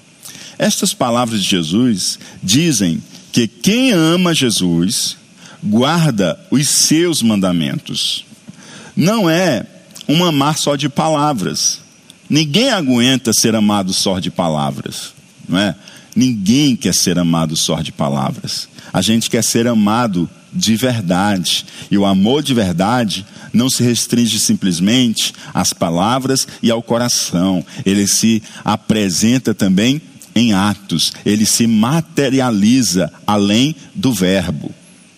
Estas 0.59 0.93
palavras 0.93 1.43
de 1.43 1.49
Jesus 1.49 2.19
dizem 2.43 3.03
que 3.33 3.47
quem 3.47 3.93
ama 3.93 4.35
Jesus 4.35 5.17
guarda 5.63 6.39
os 6.51 6.69
seus 6.69 7.23
mandamentos. 7.23 8.25
Não 8.95 9.29
é 9.29 9.65
um 10.09 10.25
amar 10.25 10.59
só 10.59 10.77
de 10.77 10.89
palavras. 10.89 11.81
Ninguém 12.29 12.71
aguenta 12.71 13.33
ser 13.33 13.55
amado 13.55 13.93
só 13.93 14.19
de 14.19 14.31
palavras, 14.31 15.13
não 15.49 15.59
é? 15.59 15.75
Ninguém 16.15 16.77
quer 16.77 16.95
ser 16.95 17.19
amado 17.19 17.57
só 17.57 17.81
de 17.81 17.93
palavras. 17.93 18.69
A 18.93 19.01
gente 19.01 19.31
quer 19.31 19.43
ser 19.43 19.67
amado 19.67 20.29
de 20.53 20.77
verdade. 20.77 21.65
E 21.91 21.97
o 21.97 22.05
amor 22.05 22.43
de 22.43 22.53
verdade 22.53 23.25
não 23.53 23.71
se 23.71 23.83
restringe 23.83 24.39
simplesmente 24.39 25.33
às 25.55 25.73
palavras 25.73 26.47
e 26.63 26.71
ao 26.71 26.83
coração. 26.83 27.65
Ele 27.85 28.07
se 28.07 28.43
apresenta 28.65 29.55
também 29.55 30.01
em 30.35 30.53
atos. 30.53 31.13
Ele 31.25 31.47
se 31.47 31.67
materializa 31.67 33.13
além 33.27 33.75
do 33.95 34.13
verbo. 34.13 34.71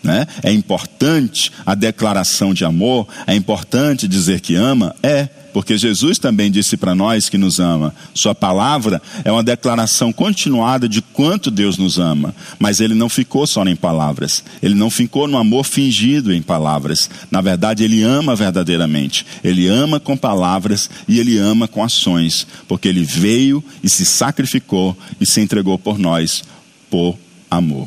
Né? 0.02 0.26
É 0.42 0.52
importante 0.52 1.50
a 1.64 1.74
declaração 1.74 2.52
de 2.52 2.64
amor, 2.64 3.08
é 3.26 3.34
importante 3.34 4.06
dizer 4.06 4.40
que 4.40 4.54
ama? 4.54 4.94
É 5.02 5.28
porque 5.54 5.78
Jesus 5.78 6.18
também 6.18 6.50
disse 6.50 6.76
para 6.76 6.96
nós 6.96 7.28
que 7.28 7.38
nos 7.38 7.60
ama. 7.60 7.94
Sua 8.12 8.34
palavra 8.34 9.00
é 9.24 9.30
uma 9.30 9.42
declaração 9.42 10.12
continuada 10.12 10.88
de 10.88 11.00
quanto 11.00 11.48
Deus 11.48 11.78
nos 11.78 11.96
ama, 11.96 12.34
mas 12.58 12.80
ele 12.80 12.92
não 12.92 13.08
ficou 13.08 13.46
só 13.46 13.64
em 13.64 13.76
palavras, 13.76 14.42
ele 14.60 14.74
não 14.74 14.90
ficou 14.90 15.28
no 15.28 15.38
amor 15.38 15.64
fingido 15.64 16.34
em 16.34 16.42
palavras. 16.42 17.08
Na 17.30 17.40
verdade, 17.40 17.84
ele 17.84 18.02
ama 18.02 18.34
verdadeiramente. 18.34 19.24
Ele 19.44 19.68
ama 19.68 20.00
com 20.00 20.16
palavras 20.16 20.90
e 21.06 21.20
ele 21.20 21.38
ama 21.38 21.68
com 21.68 21.84
ações, 21.84 22.48
porque 22.66 22.88
ele 22.88 23.04
veio 23.04 23.62
e 23.80 23.88
se 23.88 24.04
sacrificou 24.04 24.96
e 25.20 25.24
se 25.24 25.40
entregou 25.40 25.78
por 25.78 26.00
nós 26.00 26.42
por 26.90 27.16
amor. 27.48 27.86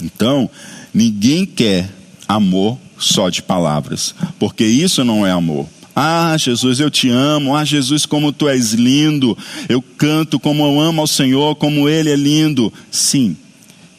Então, 0.00 0.48
ninguém 0.94 1.44
quer 1.44 1.90
amor 2.28 2.78
só 2.96 3.28
de 3.28 3.42
palavras, 3.42 4.14
porque 4.38 4.64
isso 4.64 5.02
não 5.02 5.26
é 5.26 5.32
amor. 5.32 5.66
Ah, 5.94 6.36
Jesus, 6.38 6.80
eu 6.80 6.90
te 6.90 7.08
amo. 7.08 7.54
Ah, 7.54 7.64
Jesus, 7.64 8.04
como 8.06 8.32
tu 8.32 8.48
és 8.48 8.72
lindo. 8.72 9.36
Eu 9.68 9.80
canto 9.80 10.40
como 10.40 10.64
eu 10.64 10.80
amo 10.80 11.00
ao 11.00 11.06
Senhor, 11.06 11.54
como 11.56 11.88
Ele 11.88 12.10
é 12.10 12.16
lindo. 12.16 12.72
Sim, 12.90 13.36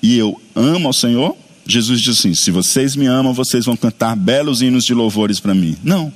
e 0.06 0.20
eu 0.20 0.40
amo 0.56 0.88
ao 0.88 0.94
Senhor, 0.94 1.36
Jesus 1.66 2.00
diz 2.00 2.20
assim: 2.20 2.36
se 2.36 2.52
vocês 2.52 2.96
me 2.96 3.08
amam, 3.08 3.34
vocês 3.34 3.66
vão 3.66 3.75
cantar 3.75 4.16
belos 4.16 4.62
hinos 4.62 4.86
de 4.86 4.94
louvores 4.94 5.40
para 5.40 5.56
mim. 5.56 5.75
Não, 5.84 6.14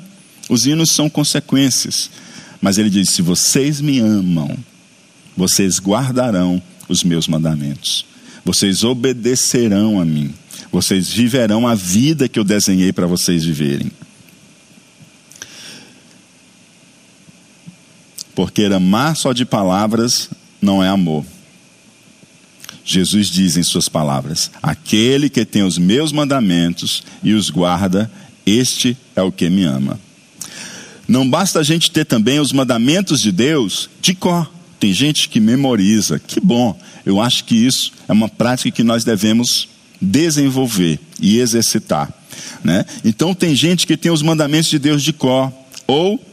os 0.48 0.68
hinos 0.68 0.92
são 0.92 1.10
consequências. 1.10 2.12
Mas 2.62 2.78
ele 2.78 2.90
diz: 2.90 3.10
se 3.10 3.24
vocês 3.24 3.82
me 3.82 3.98
amam, 3.98 4.56
vocês 5.36 5.80
guardarão 5.80 6.62
os 6.88 7.04
meus 7.04 7.28
mandamentos, 7.28 8.06
vocês 8.46 8.84
obedecerão 8.84 10.00
a 10.00 10.06
mim, 10.06 10.32
vocês 10.72 11.10
viverão 11.10 11.68
a 11.68 11.74
vida 11.74 12.30
que 12.30 12.38
eu 12.38 12.44
desenhei 12.44 12.94
para 12.94 13.08
vocês 13.08 13.44
viverem. 13.44 13.92
Porque 18.36 18.64
amar 18.66 19.16
só 19.16 19.34
de 19.34 19.46
palavras 19.46 20.30
não 20.62 20.84
é 20.84 20.88
amor. 20.88 21.26
Jesus 22.86 23.28
diz 23.28 23.58
em 23.58 23.64
suas 23.64 23.88
palavras: 23.88 24.50
Aquele 24.64 25.30
que 25.30 25.46
tem 25.46 25.64
os 25.64 25.78
meus 25.78 26.12
mandamentos 26.12 27.04
e 27.24 27.34
os 27.34 27.50
guarda, 27.50 28.10
este 28.46 28.98
é 29.16 29.22
o 29.22 29.32
que 29.32 29.50
me 29.50 29.64
ama. 29.64 30.00
Não 31.08 31.28
basta 31.28 31.60
a 31.60 31.64
gente 31.64 31.90
ter 31.90 32.06
também 32.06 32.40
os 32.40 32.52
mandamentos 32.52 33.22
de 33.22 33.32
Deus 33.32 33.90
de 34.02 34.14
cor. 34.14 34.50
Tem 34.80 34.94
gente 34.94 35.28
que 35.28 35.40
memoriza. 35.40 36.20
Que 36.20 36.40
bom. 36.40 36.80
Eu 37.06 37.20
acho 37.20 37.44
que 37.46 37.56
isso 37.56 37.92
é 38.08 38.14
uma 38.14 38.30
prática 38.30 38.72
que 38.72 38.84
nós 38.84 39.04
devemos 39.04 39.68
desenvolver 40.02 41.00
e 41.20 41.40
exercitar. 41.40 42.14
Né? 42.64 42.86
Então, 43.04 43.34
tem 43.34 43.56
gente 43.56 43.86
que 43.86 43.98
tem 43.98 44.12
os 44.12 44.22
mandamentos 44.22 44.70
de 44.70 44.80
Deus 44.80 45.04
de 45.04 45.12
cor. 45.12 45.52
Ou 45.88 46.24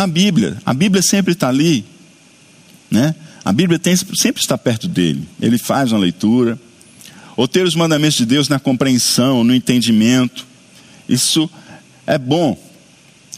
na 0.00 0.06
Bíblia. 0.06 0.56
A 0.64 0.72
Bíblia 0.72 1.02
sempre 1.02 1.34
está 1.34 1.48
ali. 1.48 1.84
Né? 2.90 3.14
A 3.44 3.52
Bíblia 3.52 3.78
tem, 3.78 3.94
sempre 3.94 4.40
está 4.40 4.56
perto 4.56 4.88
dele. 4.88 5.28
Ele 5.38 5.58
faz 5.58 5.92
uma 5.92 5.98
leitura. 5.98 6.58
Ou 7.36 7.46
ter 7.46 7.64
os 7.64 7.74
mandamentos 7.74 8.16
de 8.16 8.24
Deus 8.24 8.48
na 8.48 8.58
compreensão, 8.58 9.44
no 9.44 9.54
entendimento. 9.54 10.46
Isso 11.06 11.50
é 12.06 12.16
bom, 12.16 12.58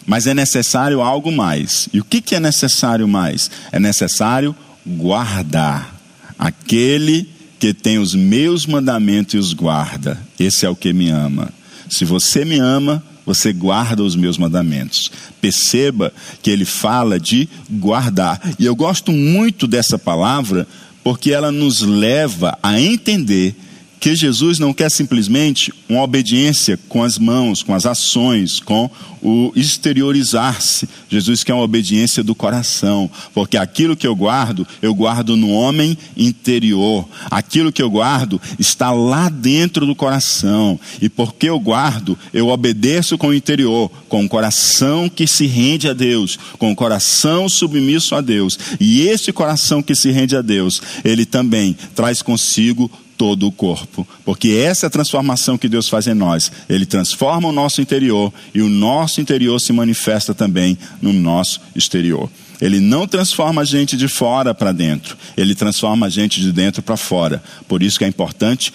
mas 0.06 0.26
é 0.26 0.34
necessário 0.34 1.00
algo 1.00 1.32
mais. 1.32 1.88
E 1.92 1.98
o 1.98 2.04
que, 2.04 2.20
que 2.20 2.34
é 2.34 2.40
necessário 2.40 3.08
mais? 3.08 3.50
É 3.72 3.80
necessário 3.80 4.54
guardar. 4.86 6.00
Aquele 6.38 7.28
que 7.58 7.74
tem 7.74 7.98
os 7.98 8.14
meus 8.14 8.66
mandamentos 8.66 9.34
e 9.34 9.38
os 9.38 9.52
guarda, 9.52 10.20
esse 10.38 10.66
é 10.66 10.70
o 10.70 10.74
que 10.76 10.92
me 10.92 11.10
ama. 11.10 11.50
Se 11.88 12.04
você 12.04 12.44
me 12.44 12.58
ama, 12.58 13.02
você 13.24 13.52
guarda 13.52 14.02
os 14.02 14.16
meus 14.16 14.36
mandamentos. 14.36 15.10
Perceba 15.40 16.12
que 16.42 16.50
ele 16.50 16.64
fala 16.64 17.18
de 17.18 17.48
guardar. 17.70 18.40
E 18.58 18.64
eu 18.64 18.74
gosto 18.74 19.12
muito 19.12 19.66
dessa 19.66 19.98
palavra 19.98 20.66
porque 21.04 21.32
ela 21.32 21.50
nos 21.50 21.80
leva 21.80 22.56
a 22.62 22.80
entender 22.80 23.54
que 24.02 24.16
Jesus 24.16 24.58
não 24.58 24.74
quer 24.74 24.90
simplesmente 24.90 25.72
uma 25.88 26.02
obediência 26.02 26.76
com 26.88 27.04
as 27.04 27.20
mãos, 27.20 27.62
com 27.62 27.72
as 27.72 27.86
ações, 27.86 28.58
com 28.58 28.90
o 29.22 29.52
exteriorizar-se. 29.54 30.88
Jesus 31.08 31.44
quer 31.44 31.54
uma 31.54 31.62
obediência 31.62 32.20
do 32.20 32.34
coração, 32.34 33.08
porque 33.32 33.56
aquilo 33.56 33.96
que 33.96 34.04
eu 34.04 34.16
guardo, 34.16 34.66
eu 34.82 34.92
guardo 34.92 35.36
no 35.36 35.50
homem 35.50 35.96
interior. 36.16 37.08
Aquilo 37.30 37.70
que 37.70 37.80
eu 37.80 37.88
guardo 37.88 38.40
está 38.58 38.90
lá 38.90 39.28
dentro 39.28 39.86
do 39.86 39.94
coração. 39.94 40.80
E 41.00 41.08
porque 41.08 41.48
eu 41.48 41.60
guardo, 41.60 42.18
eu 42.34 42.48
obedeço 42.48 43.16
com 43.16 43.28
o 43.28 43.34
interior, 43.34 43.88
com 44.08 44.24
o 44.24 44.28
coração 44.28 45.08
que 45.08 45.28
se 45.28 45.46
rende 45.46 45.88
a 45.88 45.92
Deus, 45.92 46.36
com 46.58 46.72
o 46.72 46.76
coração 46.76 47.48
submisso 47.48 48.16
a 48.16 48.20
Deus. 48.20 48.58
E 48.80 49.02
esse 49.02 49.32
coração 49.32 49.80
que 49.80 49.94
se 49.94 50.10
rende 50.10 50.34
a 50.34 50.42
Deus, 50.42 50.82
ele 51.04 51.24
também 51.24 51.76
traz 51.94 52.20
consigo 52.20 52.90
todo 53.22 53.46
o 53.46 53.52
corpo, 53.52 54.04
porque 54.24 54.48
essa 54.48 54.86
é 54.86 54.88
a 54.88 54.90
transformação 54.90 55.56
que 55.56 55.68
Deus 55.68 55.88
faz 55.88 56.08
em 56.08 56.12
nós. 56.12 56.50
Ele 56.68 56.84
transforma 56.84 57.48
o 57.48 57.52
nosso 57.52 57.80
interior 57.80 58.34
e 58.52 58.60
o 58.60 58.68
nosso 58.68 59.20
interior 59.20 59.60
se 59.60 59.72
manifesta 59.72 60.34
também 60.34 60.76
no 61.00 61.12
nosso 61.12 61.60
exterior. 61.72 62.28
Ele 62.60 62.80
não 62.80 63.06
transforma 63.06 63.62
a 63.62 63.64
gente 63.64 63.96
de 63.96 64.08
fora 64.08 64.52
para 64.52 64.72
dentro, 64.72 65.16
ele 65.36 65.54
transforma 65.54 66.06
a 66.06 66.08
gente 66.08 66.40
de 66.40 66.50
dentro 66.50 66.82
para 66.82 66.96
fora. 66.96 67.40
Por 67.68 67.80
isso 67.80 67.96
que 67.96 68.04
é 68.04 68.08
importante 68.08 68.72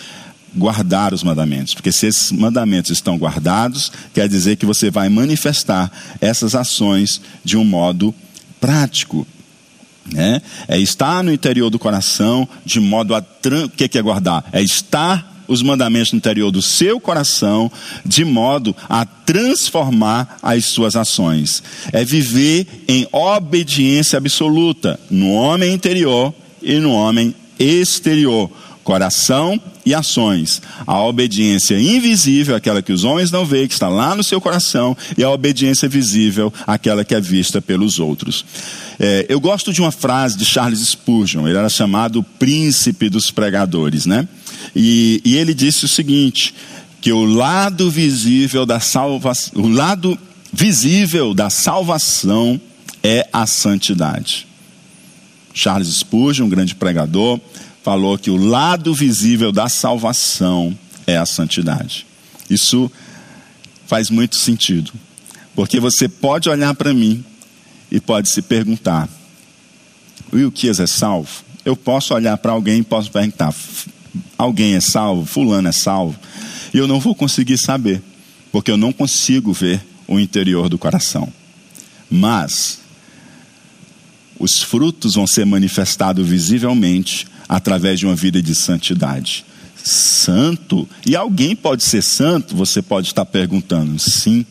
guardar 0.55 1.13
os 1.13 1.23
mandamentos, 1.23 1.73
porque 1.73 1.91
se 1.91 2.07
esses 2.07 2.31
mandamentos 2.31 2.91
estão 2.91 3.17
guardados, 3.17 3.91
quer 4.13 4.29
dizer 4.29 4.55
que 4.55 4.65
você 4.65 4.89
vai 4.89 5.09
manifestar 5.09 5.91
essas 6.21 6.55
ações 6.55 7.19
de 7.43 7.57
um 7.57 7.65
modo 7.65 8.15
prático. 8.61 9.27
Né? 10.11 10.41
É 10.67 10.79
estar 10.79 11.23
no 11.23 11.31
interior 11.31 11.69
do 11.69 11.79
coração 11.79 12.47
de 12.65 12.79
modo 12.79 13.13
a. 13.15 13.19
O 13.19 13.69
que 13.69 13.97
é 13.97 14.01
guardar? 14.01 14.45
É 14.51 14.61
estar 14.61 15.35
os 15.47 15.61
mandamentos 15.61 16.11
no 16.11 16.17
interior 16.17 16.51
do 16.51 16.61
seu 16.61 16.99
coração, 16.99 17.71
de 18.05 18.25
modo 18.25 18.75
a 18.89 19.05
transformar 19.05 20.37
as 20.41 20.65
suas 20.65 20.95
ações. 20.95 21.63
É 21.93 22.03
viver 22.03 22.67
em 22.87 23.07
obediência 23.11 24.17
absoluta 24.17 24.99
no 25.09 25.31
homem 25.31 25.73
interior 25.73 26.33
e 26.61 26.75
no 26.75 26.91
homem 26.91 27.33
exterior 27.57 28.51
coração 28.87 29.59
e 29.87 29.93
ações. 29.93 30.61
A 30.85 31.01
obediência 31.01 31.79
invisível, 31.79 32.55
aquela 32.55 32.81
que 32.81 32.91
os 32.91 33.05
homens 33.05 33.31
não 33.31 33.45
veem, 33.45 33.67
que 33.67 33.73
está 33.73 33.87
lá 33.87 34.13
no 34.15 34.23
seu 34.23 34.41
coração, 34.41 34.95
e 35.17 35.23
a 35.23 35.29
obediência 35.29 35.87
visível, 35.87 36.53
aquela 36.65 37.05
que 37.05 37.15
é 37.15 37.21
vista 37.21 37.61
pelos 37.61 37.97
outros. 37.97 38.45
É, 38.99 39.25
eu 39.29 39.39
gosto 39.39 39.71
de 39.71 39.79
uma 39.79 39.91
frase 39.91 40.37
de 40.37 40.43
Charles 40.43 40.79
Spurgeon, 40.79 41.47
ele 41.47 41.57
era 41.57 41.69
chamado 41.69 42.21
príncipe 42.21 43.09
dos 43.09 43.31
pregadores, 43.31 44.05
né? 44.05 44.27
E, 44.75 45.21
e 45.23 45.37
ele 45.37 45.53
disse 45.53 45.85
o 45.85 45.87
seguinte: 45.87 46.53
que 46.99 47.13
o 47.13 47.23
lado 47.23 47.89
visível 47.89 48.65
da 48.65 48.81
salvação, 48.81 49.63
o 49.63 49.69
lado 49.69 50.17
visível 50.51 51.33
da 51.33 51.49
salvação 51.49 52.59
é 53.01 53.27
a 53.31 53.45
santidade. 53.45 54.45
Charles 55.53 55.87
Spurgeon, 55.87 56.45
um 56.45 56.49
grande 56.49 56.75
pregador, 56.75 57.39
falou 57.87 58.17
que 58.17 58.29
o 58.29 58.35
lado 58.35 58.93
visível 58.93 59.49
da 59.49 59.69
salvação 59.69 60.77
é 61.05 61.15
a 61.15 61.25
santidade. 61.25 62.05
Isso 62.49 62.91
faz 63.85 64.09
muito 64.09 64.35
sentido, 64.35 64.91
porque 65.55 65.79
você 65.79 66.09
pode 66.09 66.49
olhar 66.49 66.75
para 66.75 66.93
mim 66.93 67.23
e 67.89 68.01
pode 68.01 68.27
se 68.27 68.41
perguntar: 68.41 69.07
o 70.33 70.37
Ilquias 70.37 70.81
é 70.81 70.85
salvo? 70.85 71.29
Eu 71.63 71.77
posso 71.77 72.13
olhar 72.13 72.35
para 72.39 72.51
alguém 72.51 72.79
e 72.79 72.83
posso 72.83 73.09
perguntar: 73.09 73.55
alguém 74.37 74.75
é 74.75 74.81
salvo? 74.81 75.25
Fulano 75.25 75.69
é 75.69 75.71
salvo? 75.71 76.19
E 76.73 76.77
eu 76.77 76.89
não 76.89 76.99
vou 76.99 77.15
conseguir 77.15 77.57
saber, 77.57 78.03
porque 78.51 78.69
eu 78.69 78.75
não 78.75 78.91
consigo 78.91 79.53
ver 79.53 79.81
o 80.05 80.19
interior 80.19 80.67
do 80.67 80.77
coração. 80.77 81.31
Mas 82.11 82.79
os 84.37 84.61
frutos 84.61 85.13
vão 85.13 85.25
ser 85.25 85.45
manifestados 85.45 86.27
visivelmente 86.27 87.25
através 87.47 87.99
de 87.99 88.05
uma 88.05 88.15
vida 88.15 88.41
de 88.41 88.53
santidade. 88.53 89.45
Santo? 89.83 90.87
E 91.05 91.15
alguém 91.15 91.55
pode 91.55 91.83
ser 91.83 92.01
santo? 92.01 92.55
Você 92.55 92.81
pode 92.81 93.07
estar 93.07 93.25
perguntando. 93.25 93.97
Sim. 93.99 94.45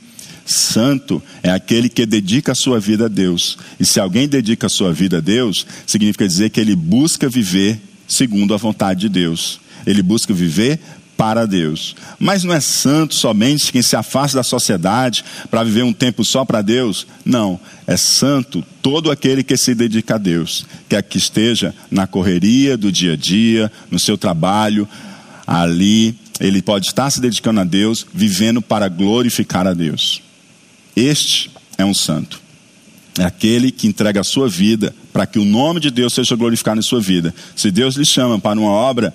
Santo 0.47 1.21
é 1.43 1.51
aquele 1.51 1.89
que 1.89 2.07
dedica 2.07 2.53
a 2.53 2.55
sua 2.55 2.79
vida 2.79 3.07
a 3.07 3.09
Deus. 3.09 3.59
E 3.79 3.85
se 3.85 3.99
alguém 3.99 4.29
dedica 4.29 4.69
a 4.69 4.71
sua 4.71 4.93
vida 4.93 5.19
a 5.19 5.21
Deus, 5.21 5.67
significa 5.87 6.27
dizer 6.27 6.51
que 6.51 6.61
ele 6.61 6.77
busca 6.77 7.29
viver 7.29 7.81
segundo 8.07 8.55
a 8.55 8.57
vontade 8.57 9.01
de 9.01 9.09
Deus. 9.09 9.61
Ele 9.85 10.03
busca 10.03 10.33
viver 10.33 10.81
para 11.17 11.47
Deus. 11.47 11.97
Mas 12.19 12.45
não 12.45 12.55
é 12.55 12.61
santo 12.61 13.15
somente 13.15 13.73
quem 13.73 13.83
se 13.83 13.97
afasta 13.97 14.37
da 14.37 14.43
sociedade 14.43 15.25
para 15.51 15.65
viver 15.65 15.83
um 15.83 15.93
tempo 15.93 16.25
só 16.25 16.45
para 16.45 16.63
Deus. 16.63 17.07
Não. 17.25 17.59
É 17.87 17.97
santo 17.97 18.65
todo 18.87 19.11
aquele 19.11 19.43
que 19.43 19.57
se 19.57 19.75
dedica 19.75 20.15
a 20.15 20.19
Deus, 20.19 20.65
quer 20.89 21.03
que 21.03 21.19
esteja 21.19 21.75
na 21.91 22.07
correria 22.07 22.77
do 22.77 22.93
dia 22.93 23.15
a 23.15 23.17
dia, 23.17 23.73
no 23.91 23.99
seu 23.99 24.17
trabalho, 24.17 24.89
ali, 25.45 26.15
ele 26.39 26.63
pode 26.63 26.87
estar 26.87 27.11
se 27.11 27.21
dedicando 27.21 27.59
a 27.59 27.65
Deus, 27.65 28.07
vivendo 28.15 28.63
para 28.63 28.87
glorificar 28.87 29.67
a 29.67 29.75
Deus. 29.75 30.23
Este 30.95 31.51
é 31.77 31.85
um 31.85 31.93
santo. 31.93 32.41
É 33.19 33.25
aquele 33.25 33.73
que 33.73 33.89
entrega 33.89 34.21
a 34.21 34.25
sua 34.25 34.49
vida 34.49 34.95
para 35.13 35.27
que 35.27 35.41
o 35.41 35.45
nome 35.45 35.81
de 35.81 35.91
Deus 35.91 36.15
seja 36.15 36.37
glorificado 36.37 36.79
em 36.79 36.83
sua 36.85 37.01
vida. 37.01 37.35
Se 37.57 37.73
Deus 37.73 37.97
lhe 37.97 38.05
chama 38.05 38.39
para 38.39 38.57
uma 38.57 38.71
obra, 38.71 39.13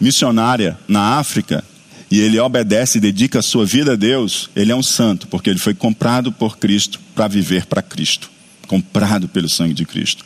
missionária 0.00 0.76
na 0.88 1.16
África 1.16 1.62
e 2.10 2.18
ele 2.18 2.40
obedece 2.40 2.98
e 2.98 3.00
dedica 3.00 3.38
a 3.38 3.42
sua 3.42 3.64
vida 3.64 3.92
a 3.92 3.96
Deus, 3.96 4.50
ele 4.56 4.72
é 4.72 4.74
um 4.74 4.82
santo, 4.82 5.28
porque 5.28 5.48
ele 5.48 5.60
foi 5.60 5.74
comprado 5.74 6.32
por 6.32 6.58
Cristo 6.58 6.98
para 7.14 7.28
viver 7.28 7.66
para 7.66 7.80
Cristo 7.80 8.34
comprado 8.66 9.28
pelo 9.28 9.48
sangue 9.48 9.74
de 9.74 9.84
Cristo. 9.84 10.24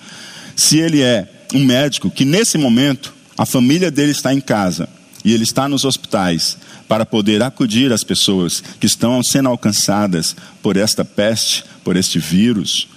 Se 0.57 0.79
ele 0.79 1.03
é 1.03 1.29
um 1.55 1.64
médico 1.64 2.11
que 2.11 2.24
nesse 2.24 2.59
momento 2.59 3.14
a 3.37 3.46
família 3.46 3.90
dele 3.90 4.12
está 4.12 4.33
em 4.33 4.40
casa 4.40 4.88
e 5.24 5.33
ele 5.33 5.44
está 5.44 5.68
nos 5.68 5.85
hospitais 5.85 6.57
para 6.88 7.07
poder 7.07 7.42
acudir 7.42 7.92
as 7.92 8.03
pessoas 8.03 8.62
que 8.81 8.87
estão 8.87 9.22
sendo 9.22 9.48
alcançadas 9.48 10.35
por 10.62 10.76
esta 10.76 11.05
peste, 11.05 11.64
por 11.85 11.96
este 11.96 12.18
vírus, 12.18 12.88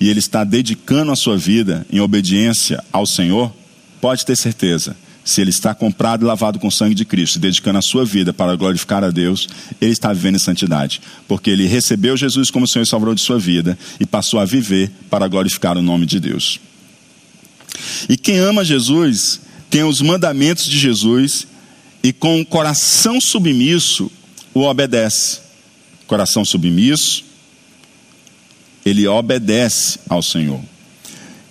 e 0.00 0.08
ele 0.08 0.18
está 0.18 0.44
dedicando 0.44 1.12
a 1.12 1.16
sua 1.16 1.36
vida 1.36 1.86
em 1.90 2.00
obediência 2.00 2.82
ao 2.92 3.06
Senhor, 3.06 3.52
pode 4.00 4.24
ter 4.24 4.36
certeza 4.36 4.96
se 5.24 5.40
ele 5.40 5.50
está 5.50 5.74
comprado 5.74 6.22
e 6.22 6.26
lavado 6.26 6.58
com 6.58 6.68
o 6.68 6.72
sangue 6.72 6.94
de 6.94 7.04
Cristo, 7.04 7.38
dedicando 7.38 7.78
a 7.78 7.82
sua 7.82 8.04
vida 8.04 8.32
para 8.32 8.54
glorificar 8.54 9.02
a 9.02 9.10
Deus, 9.10 9.48
ele 9.80 9.92
está 9.92 10.12
vivendo 10.12 10.36
em 10.36 10.38
santidade, 10.38 11.00
porque 11.26 11.48
ele 11.48 11.66
recebeu 11.66 12.16
Jesus 12.16 12.50
como 12.50 12.68
Senhor 12.68 12.82
e 12.82 12.86
Salvador 12.86 13.14
de 13.14 13.22
sua 13.22 13.38
vida 13.38 13.78
e 13.98 14.04
passou 14.04 14.38
a 14.38 14.44
viver 14.44 14.90
para 15.08 15.26
glorificar 15.26 15.78
o 15.78 15.82
nome 15.82 16.04
de 16.04 16.20
Deus. 16.20 16.60
E 18.08 18.16
quem 18.16 18.38
ama 18.38 18.64
Jesus 18.64 19.40
tem 19.70 19.82
os 19.82 20.02
mandamentos 20.02 20.66
de 20.66 20.78
Jesus 20.78 21.46
e 22.02 22.12
com 22.12 22.40
o 22.40 22.46
coração 22.46 23.20
submisso 23.20 24.10
o 24.52 24.60
obedece. 24.60 25.40
Coração 26.06 26.44
submisso, 26.44 27.24
ele 28.84 29.06
obedece 29.08 29.98
ao 30.08 30.22
Senhor. 30.22 30.60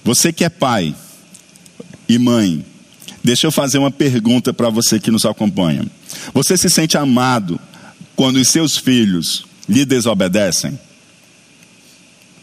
Você 0.03 0.31
que 0.31 0.43
é 0.43 0.49
pai 0.49 0.95
e 2.07 2.19
mãe, 2.19 2.63
deixa 3.23 3.47
eu 3.47 3.51
fazer 3.51 3.77
uma 3.77 3.91
pergunta 3.91 4.53
para 4.53 4.69
você 4.69 4.99
que 4.99 5.11
nos 5.11 5.25
acompanha. 5.25 5.85
Você 6.33 6.57
se 6.57 6.69
sente 6.69 6.97
amado 6.97 7.59
quando 8.15 8.37
os 8.37 8.49
seus 8.49 8.77
filhos 8.77 9.45
lhe 9.67 9.85
desobedecem? 9.85 10.77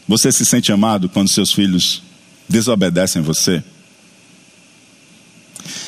Você 0.09 0.33
se 0.33 0.45
sente 0.45 0.73
amado 0.73 1.09
quando 1.09 1.29
seus 1.29 1.53
filhos 1.53 2.03
desobedecem 2.49 3.23
você? 3.23 3.63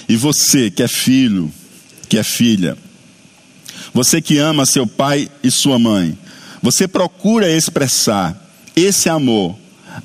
E 0.08 0.16
você 0.16 0.70
que 0.70 0.82
é 0.82 0.88
filho, 0.88 1.52
que 2.08 2.18
é 2.18 2.22
filha, 2.22 2.76
você 3.94 4.20
que 4.20 4.38
ama 4.38 4.66
seu 4.66 4.86
pai 4.86 5.30
e 5.42 5.50
sua 5.50 5.78
mãe, 5.78 6.16
você 6.62 6.86
procura 6.86 7.50
expressar 7.50 8.38
esse 8.76 9.08
amor 9.08 9.58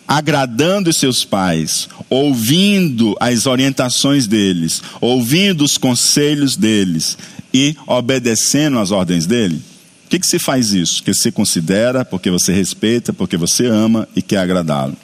agradando 0.08 0.92
seus 0.94 1.24
pais, 1.24 1.88
ouvindo 2.10 3.16
as 3.20 3.46
orientações 3.46 4.28
deles, 4.28 4.82
ouvindo 5.02 5.64
os 5.64 5.78
conselhos 5.78 6.56
deles 6.56 7.18
e 7.54 7.76
obedecendo 7.86 8.80
às 8.80 8.92
ordens 8.92 9.26
dele? 9.26 9.62
Por 10.04 10.12
que, 10.12 10.20
que 10.20 10.28
se 10.28 10.40
faz 10.40 10.72
isso? 10.74 10.98
Porque 10.98 11.14
você 11.14 11.32
considera, 11.32 12.06
porque 12.06 12.32
você 12.32 12.54
respeita, 12.54 13.12
porque 13.12 13.36
você 13.36 13.66
ama 13.66 14.08
e 14.16 14.22
quer 14.22 14.38
agradá-lo. 14.38 14.96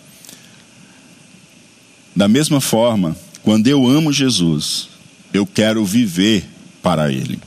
Da 2.15 2.27
mesma 2.27 2.61
forma, 2.61 3.15
quando 3.41 3.67
eu 3.67 3.87
amo 3.87 4.13
Jesus, 4.13 4.87
eu 5.33 5.45
quero 5.45 5.83
viver 5.83 6.47
para 6.81 7.11
Ele. 7.11 7.39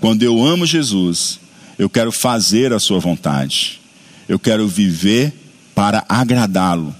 Quando 0.00 0.22
eu 0.22 0.44
amo 0.44 0.66
Jesus, 0.66 1.38
eu 1.78 1.88
quero 1.88 2.12
fazer 2.12 2.72
a 2.72 2.80
Sua 2.80 2.98
vontade. 2.98 3.80
Eu 4.28 4.38
quero 4.38 4.66
viver 4.68 5.32
para 5.82 6.04
agradá-lo. 6.08 6.94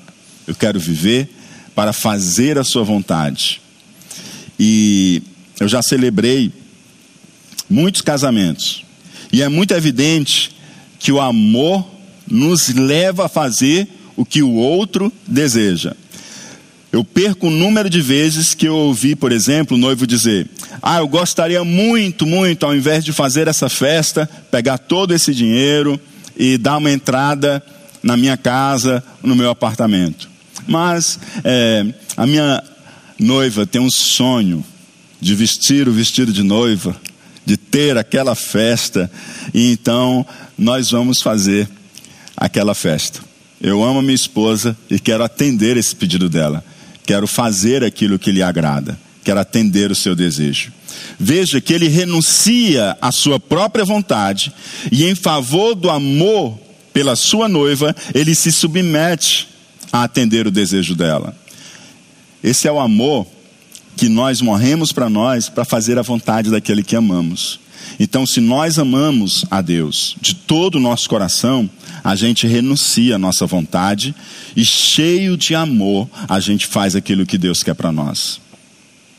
Eu 0.44 0.56
quero 0.56 0.80
viver 0.80 1.28
para 1.72 1.92
fazer 1.92 2.58
a 2.58 2.64
Sua 2.64 2.82
vontade. 2.82 3.60
E 4.58 5.22
eu 5.60 5.68
já 5.68 5.80
celebrei 5.80 6.50
muitos 7.70 8.00
casamentos. 8.00 8.84
E 9.32 9.40
é 9.40 9.48
muito 9.48 9.72
evidente 9.72 10.50
que 10.98 11.12
o 11.12 11.20
amor 11.20 11.88
nos 12.28 12.70
leva 12.70 13.26
a 13.26 13.28
fazer 13.28 13.86
o 14.16 14.24
que 14.24 14.42
o 14.42 14.54
outro 14.54 15.12
deseja. 15.28 15.94
Eu 16.90 17.04
perco 17.04 17.46
o 17.46 17.50
número 17.52 17.88
de 17.88 18.00
vezes 18.00 18.52
que 18.52 18.66
eu 18.66 18.74
ouvi, 18.74 19.14
por 19.14 19.30
exemplo, 19.30 19.76
o 19.76 19.80
noivo 19.80 20.08
dizer: 20.08 20.50
Ah, 20.82 20.98
eu 20.98 21.06
gostaria 21.06 21.62
muito, 21.62 22.26
muito, 22.26 22.66
ao 22.66 22.74
invés 22.74 23.04
de 23.04 23.12
fazer 23.12 23.46
essa 23.46 23.68
festa, 23.68 24.28
pegar 24.50 24.76
todo 24.76 25.14
esse 25.14 25.32
dinheiro 25.32 26.00
e 26.36 26.58
dar 26.58 26.78
uma 26.78 26.90
entrada 26.90 27.62
na 28.02 28.16
minha 28.16 28.36
casa, 28.36 29.02
no 29.22 29.34
meu 29.34 29.50
apartamento. 29.50 30.28
Mas 30.66 31.18
é, 31.44 31.86
a 32.16 32.26
minha 32.26 32.62
noiva 33.18 33.66
tem 33.66 33.80
um 33.80 33.90
sonho 33.90 34.64
de 35.20 35.34
vestir 35.34 35.88
o 35.88 35.92
vestido 35.92 36.32
de 36.32 36.42
noiva, 36.42 36.96
de 37.44 37.56
ter 37.56 37.96
aquela 37.96 38.34
festa, 38.34 39.10
e 39.54 39.70
então 39.72 40.26
nós 40.58 40.90
vamos 40.90 41.22
fazer 41.22 41.68
aquela 42.36 42.74
festa. 42.74 43.20
Eu 43.60 43.84
amo 43.84 44.00
a 44.00 44.02
minha 44.02 44.14
esposa 44.14 44.76
e 44.90 44.98
quero 44.98 45.22
atender 45.22 45.76
esse 45.76 45.94
pedido 45.94 46.28
dela. 46.28 46.64
Quero 47.06 47.26
fazer 47.28 47.84
aquilo 47.84 48.18
que 48.18 48.32
lhe 48.32 48.42
agrada. 48.42 48.98
Quero 49.22 49.38
atender 49.38 49.90
o 49.90 49.94
seu 49.94 50.16
desejo. 50.16 50.72
Veja 51.18 51.60
que 51.60 51.72
ele 51.72 51.86
renuncia 51.86 52.96
à 53.00 53.12
sua 53.12 53.38
própria 53.38 53.84
vontade 53.84 54.52
e, 54.90 55.04
em 55.04 55.14
favor 55.14 55.76
do 55.76 55.88
amor 55.88 56.58
pela 56.92 57.16
sua 57.16 57.48
noiva, 57.48 57.94
ele 58.14 58.35
se 58.35 58.52
submete 58.52 59.48
a 59.92 60.05
atender 60.05 60.46
o 60.46 60.50
desejo 60.50 60.94
dela. 60.94 61.37
Esse 62.42 62.66
é 62.66 62.72
o 62.72 62.81
amor 62.81 63.26
que 63.96 64.09
nós 64.09 64.40
morremos 64.40 64.92
para 64.92 65.09
nós 65.09 65.48
para 65.48 65.64
fazer 65.64 65.98
a 65.98 66.02
vontade 66.02 66.50
daquele 66.50 66.83
que 66.83 66.96
amamos. 66.96 67.61
Então, 67.98 68.26
se 68.26 68.40
nós 68.40 68.78
amamos 68.78 69.44
a 69.50 69.61
Deus 69.61 70.16
de 70.20 70.35
todo 70.35 70.76
o 70.76 70.81
nosso 70.81 71.09
coração, 71.09 71.68
a 72.02 72.14
gente 72.16 72.46
renuncia 72.46 73.16
à 73.16 73.18
nossa 73.18 73.46
vontade 73.46 74.14
e, 74.57 74.64
cheio 74.64 75.37
de 75.37 75.55
amor, 75.55 76.09
a 76.28 76.40
gente 76.40 76.66
faz 76.66 76.96
aquilo 76.96 77.26
que 77.26 77.38
Deus 77.38 77.62
quer 77.62 77.74
para 77.74 77.92
nós. 77.92 78.40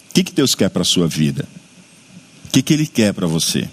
O 0.09 0.13
que, 0.13 0.23
que 0.23 0.33
Deus 0.33 0.55
quer 0.55 0.69
para 0.69 0.81
a 0.81 0.85
sua 0.85 1.07
vida? 1.07 1.47
O 2.45 2.51
que, 2.51 2.61
que 2.61 2.73
Ele 2.73 2.87
quer 2.87 3.13
para 3.13 3.27
você? 3.27 3.67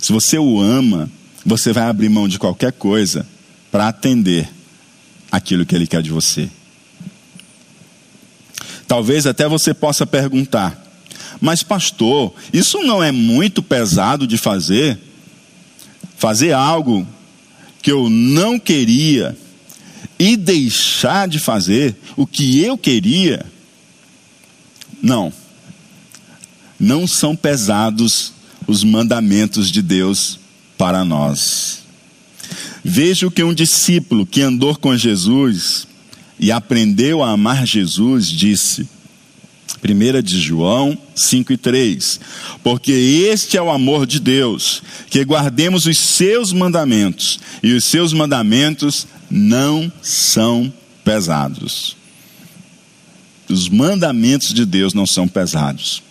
Se 0.00 0.12
você 0.12 0.38
o 0.38 0.60
ama, 0.60 1.10
você 1.44 1.72
vai 1.72 1.84
abrir 1.84 2.08
mão 2.08 2.28
de 2.28 2.38
qualquer 2.38 2.72
coisa 2.72 3.26
para 3.70 3.88
atender 3.88 4.48
aquilo 5.30 5.66
que 5.66 5.74
Ele 5.74 5.86
quer 5.86 6.02
de 6.02 6.10
você. 6.10 6.48
Talvez 8.86 9.26
até 9.26 9.48
você 9.48 9.72
possa 9.72 10.06
perguntar: 10.06 10.82
mas, 11.40 11.62
pastor, 11.62 12.32
isso 12.52 12.78
não 12.82 13.02
é 13.02 13.10
muito 13.10 13.62
pesado 13.62 14.26
de 14.26 14.38
fazer? 14.38 14.98
Fazer 16.16 16.52
algo 16.52 17.06
que 17.82 17.90
eu 17.90 18.08
não 18.08 18.60
queria 18.60 19.36
e 20.18 20.36
deixar 20.36 21.26
de 21.26 21.40
fazer 21.40 21.96
o 22.16 22.28
que 22.28 22.60
eu 22.60 22.78
queria, 22.78 23.44
não. 25.02 25.32
Não 26.78 27.08
são 27.08 27.34
pesados 27.34 28.32
os 28.68 28.84
mandamentos 28.84 29.68
de 29.68 29.82
Deus 29.82 30.38
para 30.82 31.04
nós. 31.04 31.84
Veja 32.82 33.28
o 33.28 33.30
que 33.30 33.44
um 33.44 33.54
discípulo 33.54 34.26
que 34.26 34.42
andou 34.42 34.74
com 34.74 34.96
Jesus 34.96 35.86
e 36.40 36.50
aprendeu 36.50 37.22
a 37.22 37.30
amar 37.30 37.64
Jesus 37.64 38.26
disse. 38.26 38.88
1 39.80 40.22
de 40.22 40.40
João 40.40 40.98
5 41.14 41.52
e 41.52 41.56
3. 41.56 42.18
Porque 42.64 42.90
este 42.90 43.56
é 43.56 43.62
o 43.62 43.70
amor 43.70 44.08
de 44.08 44.18
Deus, 44.18 44.82
que 45.08 45.24
guardemos 45.24 45.86
os 45.86 45.96
seus 45.96 46.52
mandamentos, 46.52 47.38
e 47.62 47.74
os 47.74 47.84
seus 47.84 48.12
mandamentos 48.12 49.06
não 49.30 49.90
são 50.02 50.72
pesados. 51.04 51.96
Os 53.48 53.68
mandamentos 53.68 54.52
de 54.52 54.66
Deus 54.66 54.94
não 54.94 55.06
são 55.06 55.28
pesados. 55.28 56.02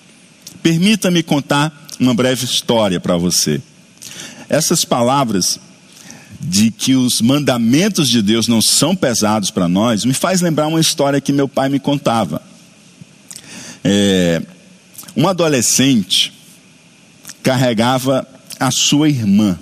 Permita-me 0.63 1.21
contar 1.21 1.89
uma 1.99 2.13
breve 2.13 2.45
história 2.45 3.01
para 3.01 3.17
você. 3.17 3.61
Essas 4.51 4.83
palavras 4.83 5.57
de 6.37 6.71
que 6.71 6.93
os 6.93 7.21
mandamentos 7.21 8.09
de 8.09 8.21
Deus 8.21 8.49
não 8.49 8.61
são 8.61 8.93
pesados 8.93 9.49
para 9.49 9.69
nós 9.69 10.03
me 10.03 10.13
faz 10.13 10.41
lembrar 10.41 10.67
uma 10.67 10.81
história 10.81 11.21
que 11.21 11.31
meu 11.31 11.47
pai 11.47 11.69
me 11.69 11.79
contava. 11.79 12.41
É, 13.81 14.41
um 15.15 15.25
adolescente 15.25 16.33
carregava 17.41 18.27
a 18.59 18.69
sua 18.71 19.07
irmã. 19.07 19.57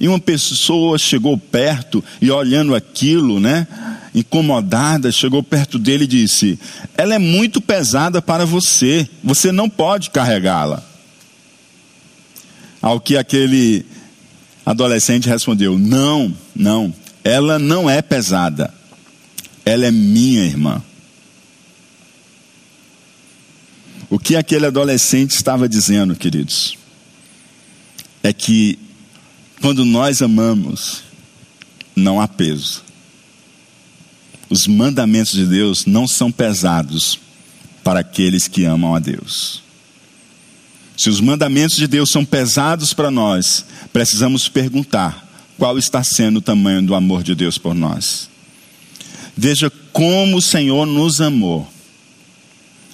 E 0.00 0.08
uma 0.08 0.18
pessoa 0.18 0.98
chegou 0.98 1.38
perto 1.38 2.02
e 2.20 2.28
olhando 2.28 2.74
aquilo, 2.74 3.38
né, 3.38 3.68
incomodada, 4.12 5.12
chegou 5.12 5.44
perto 5.44 5.78
dele 5.78 6.04
e 6.04 6.08
disse: 6.08 6.58
Ela 6.96 7.14
é 7.14 7.18
muito 7.20 7.60
pesada 7.60 8.20
para 8.20 8.44
você, 8.44 9.08
você 9.22 9.52
não 9.52 9.70
pode 9.70 10.10
carregá-la. 10.10 10.91
Ao 12.82 13.00
que 13.00 13.16
aquele 13.16 13.86
adolescente 14.66 15.28
respondeu: 15.28 15.78
Não, 15.78 16.36
não, 16.54 16.92
ela 17.22 17.58
não 17.58 17.88
é 17.88 18.02
pesada, 18.02 18.74
ela 19.64 19.86
é 19.86 19.90
minha 19.90 20.44
irmã. 20.44 20.82
O 24.10 24.18
que 24.18 24.36
aquele 24.36 24.66
adolescente 24.66 25.30
estava 25.30 25.66
dizendo, 25.66 26.14
queridos, 26.14 26.76
é 28.22 28.30
que 28.30 28.78
quando 29.60 29.84
nós 29.84 30.20
amamos, 30.20 31.02
não 31.94 32.20
há 32.20 32.28
peso. 32.28 32.82
Os 34.50 34.66
mandamentos 34.66 35.32
de 35.32 35.46
Deus 35.46 35.86
não 35.86 36.06
são 36.06 36.30
pesados 36.30 37.18
para 37.82 38.00
aqueles 38.00 38.48
que 38.48 38.64
amam 38.64 38.94
a 38.94 38.98
Deus. 38.98 39.61
Se 40.96 41.08
os 41.08 41.20
mandamentos 41.20 41.76
de 41.76 41.86
Deus 41.86 42.10
são 42.10 42.24
pesados 42.24 42.92
para 42.92 43.10
nós, 43.10 43.64
precisamos 43.92 44.48
perguntar 44.48 45.28
qual 45.58 45.78
está 45.78 46.02
sendo 46.02 46.38
o 46.38 46.42
tamanho 46.42 46.82
do 46.82 46.94
amor 46.94 47.22
de 47.22 47.34
Deus 47.34 47.58
por 47.58 47.74
nós. 47.74 48.28
Veja 49.36 49.70
como 49.92 50.36
o 50.36 50.42
Senhor 50.42 50.86
nos 50.86 51.20
amou 51.20 51.72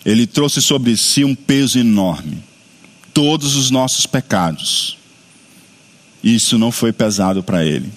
ele 0.09 0.27
trouxe 0.27 0.63
sobre 0.63 0.97
si 0.97 1.23
um 1.23 1.35
peso 1.35 1.79
enorme, 1.79 2.39
todos 3.13 3.57
os 3.57 3.71
nossos 3.71 4.07
pecados. 4.07 4.97
Isso 6.25 6.57
não 6.57 6.73
foi 6.73 6.95
pesado 6.95 7.43
para 7.43 7.63
ele. 7.63 7.93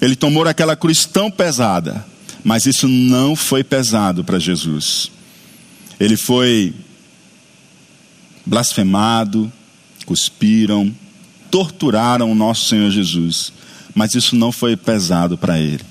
Ele 0.00 0.16
tomou 0.16 0.46
aquela 0.48 0.74
cruz 0.74 1.04
tão 1.04 1.30
pesada, 1.30 2.04
mas 2.42 2.66
isso 2.66 2.88
não 2.88 3.36
foi 3.36 3.62
pesado 3.62 4.24
para 4.24 4.40
Jesus. 4.40 5.10
Ele 6.00 6.16
foi 6.16 6.74
blasfemado, 8.46 9.52
cuspiram, 10.06 10.94
torturaram 11.50 12.30
o 12.30 12.34
nosso 12.34 12.68
Senhor 12.68 12.90
Jesus, 12.90 13.52
mas 13.94 14.14
isso 14.14 14.36
não 14.36 14.52
foi 14.52 14.76
pesado 14.76 15.36
para 15.36 15.58
ele, 15.58 15.84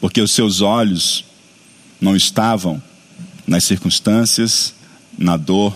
porque 0.00 0.20
os 0.20 0.32
seus 0.32 0.60
olhos 0.60 1.24
não 2.00 2.16
estavam 2.16 2.82
nas 3.46 3.64
circunstâncias, 3.64 4.74
na 5.16 5.36
dor, 5.36 5.74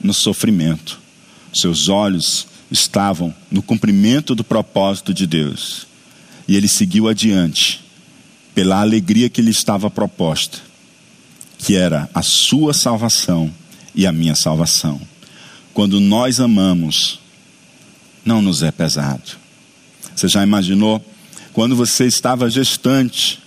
no 0.00 0.12
sofrimento. 0.12 1.00
Seus 1.52 1.88
olhos 1.88 2.46
estavam 2.70 3.34
no 3.50 3.62
cumprimento 3.62 4.34
do 4.34 4.44
propósito 4.44 5.14
de 5.14 5.26
Deus. 5.26 5.86
E 6.46 6.56
ele 6.56 6.68
seguiu 6.68 7.08
adiante, 7.08 7.84
pela 8.54 8.80
alegria 8.80 9.28
que 9.28 9.42
lhe 9.42 9.50
estava 9.50 9.90
proposta, 9.90 10.58
que 11.58 11.74
era 11.74 12.08
a 12.14 12.22
sua 12.22 12.72
salvação 12.72 13.52
e 13.98 14.06
a 14.06 14.12
minha 14.12 14.36
salvação. 14.36 15.00
Quando 15.74 15.98
nós 15.98 16.38
amamos, 16.38 17.18
não 18.24 18.40
nos 18.40 18.62
é 18.62 18.70
pesado. 18.70 19.32
Você 20.14 20.28
já 20.28 20.40
imaginou? 20.40 21.04
Quando 21.52 21.74
você 21.74 22.06
estava 22.06 22.48
gestante, 22.48 23.40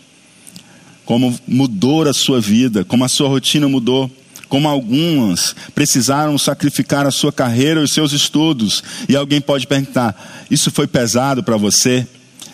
como 1.05 1.33
mudou 1.47 2.05
a 2.05 2.13
sua 2.13 2.41
vida, 2.41 2.83
como 2.83 3.05
a 3.05 3.07
sua 3.07 3.29
rotina 3.29 3.69
mudou, 3.69 4.11
como 4.49 4.67
algumas 4.67 5.55
precisaram 5.73 6.37
sacrificar 6.37 7.07
a 7.07 7.11
sua 7.11 7.31
carreira, 7.31 7.81
os 7.81 7.93
seus 7.93 8.11
estudos, 8.11 8.83
e 9.07 9.15
alguém 9.15 9.39
pode 9.39 9.65
perguntar: 9.65 10.45
isso 10.51 10.69
foi 10.69 10.85
pesado 10.85 11.41
para 11.41 11.55
você? 11.55 12.05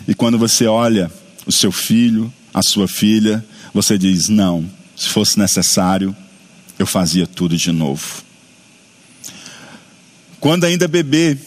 E 0.07 0.13
quando 0.13 0.37
você 0.37 0.67
olha 0.67 1.11
o 1.47 1.51
seu 1.51 1.71
filho, 1.71 2.31
a 2.53 2.61
sua 2.61 2.87
filha, 2.87 3.43
você 3.73 3.97
diz: 3.97 4.29
não, 4.29 4.69
se 4.95 5.09
fosse 5.09 5.39
necessário, 5.39 6.15
eu 6.77 6.85
fazia 6.85 7.25
tudo 7.25 7.55
de 7.57 7.71
novo. 7.71 8.23
Quando 10.39 10.65
ainda 10.65 10.87
bebê, 10.87 11.37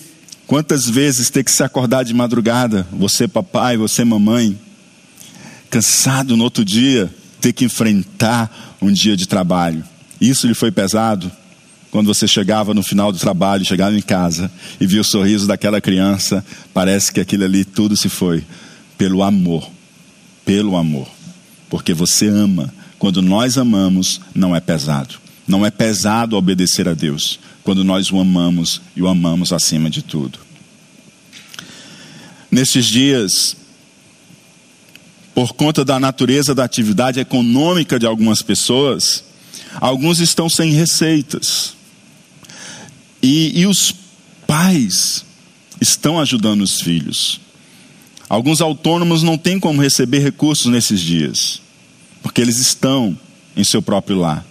quantas 0.46 0.88
vezes 0.88 1.30
ter 1.30 1.44
que 1.44 1.50
se 1.50 1.62
acordar 1.62 2.04
de 2.04 2.12
madrugada, 2.12 2.86
você 2.92 3.28
papai, 3.28 3.76
você 3.76 4.04
mamãe, 4.04 4.58
cansado 5.70 6.36
no 6.36 6.44
outro 6.44 6.64
dia, 6.64 7.12
ter 7.40 7.52
que 7.52 7.64
enfrentar 7.64 8.76
um 8.82 8.92
dia 8.92 9.16
de 9.16 9.26
trabalho. 9.26 9.84
Isso 10.20 10.46
lhe 10.46 10.54
foi 10.54 10.70
pesado? 10.70 11.30
Quando 11.90 12.06
você 12.06 12.28
chegava 12.28 12.72
no 12.72 12.82
final 12.82 13.10
do 13.10 13.18
trabalho, 13.18 13.64
chegava 13.64 13.96
em 13.96 14.02
casa 14.02 14.50
e 14.80 14.86
via 14.86 15.00
o 15.00 15.04
sorriso 15.04 15.46
daquela 15.46 15.80
criança, 15.80 16.44
parece 16.72 17.12
que 17.12 17.20
aquilo 17.20 17.44
ali 17.44 17.64
tudo 17.64 17.96
se 17.96 18.08
foi 18.08 18.44
pelo 18.96 19.22
amor. 19.22 19.68
Pelo 20.44 20.76
amor. 20.76 21.08
Porque 21.68 21.92
você 21.92 22.28
ama. 22.28 22.72
Quando 23.00 23.22
nós 23.22 23.56
amamos, 23.56 24.20
não 24.34 24.54
é 24.54 24.60
pesado. 24.60 25.14
Não 25.48 25.64
é 25.64 25.70
pesado 25.70 26.36
obedecer 26.36 26.86
a 26.86 26.92
Deus. 26.92 27.40
Quando 27.64 27.82
nós 27.82 28.12
o 28.12 28.20
amamos 28.20 28.82
e 28.94 29.00
o 29.00 29.08
amamos 29.08 29.54
acima 29.54 29.88
de 29.88 30.02
tudo. 30.02 30.38
Nesses 32.50 32.84
dias, 32.84 33.56
por 35.34 35.54
conta 35.54 35.82
da 35.82 35.98
natureza 35.98 36.54
da 36.54 36.62
atividade 36.62 37.18
econômica 37.18 37.98
de 37.98 38.04
algumas 38.04 38.42
pessoas, 38.42 39.24
alguns 39.80 40.20
estão 40.20 40.50
sem 40.50 40.70
receitas. 40.70 41.72
E, 43.22 43.60
e 43.60 43.66
os 43.66 43.94
pais 44.46 45.24
estão 45.80 46.20
ajudando 46.20 46.60
os 46.60 46.82
filhos. 46.82 47.40
Alguns 48.28 48.60
autônomos 48.60 49.22
não 49.22 49.38
têm 49.38 49.58
como 49.58 49.80
receber 49.80 50.18
recursos 50.18 50.66
nesses 50.66 51.00
dias, 51.00 51.62
porque 52.22 52.40
eles 52.40 52.59
estão 52.59 53.18
em 53.56 53.64
seu 53.64 53.83
próprio 53.83 54.18
lar. 54.18 54.44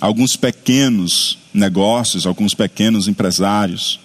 Alguns 0.00 0.36
pequenos 0.36 1.38
negócios, 1.52 2.26
alguns 2.26 2.54
pequenos 2.54 3.08
empresários, 3.08 4.00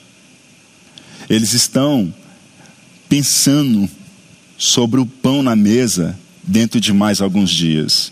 eles 1.29 1.53
estão 1.53 2.13
pensando 3.07 3.89
sobre 4.57 4.99
o 4.99 5.05
pão 5.05 5.41
na 5.41 5.55
mesa 5.55 6.17
dentro 6.43 6.79
de 6.79 6.93
mais 6.93 7.21
alguns 7.21 7.49
dias. 7.49 8.11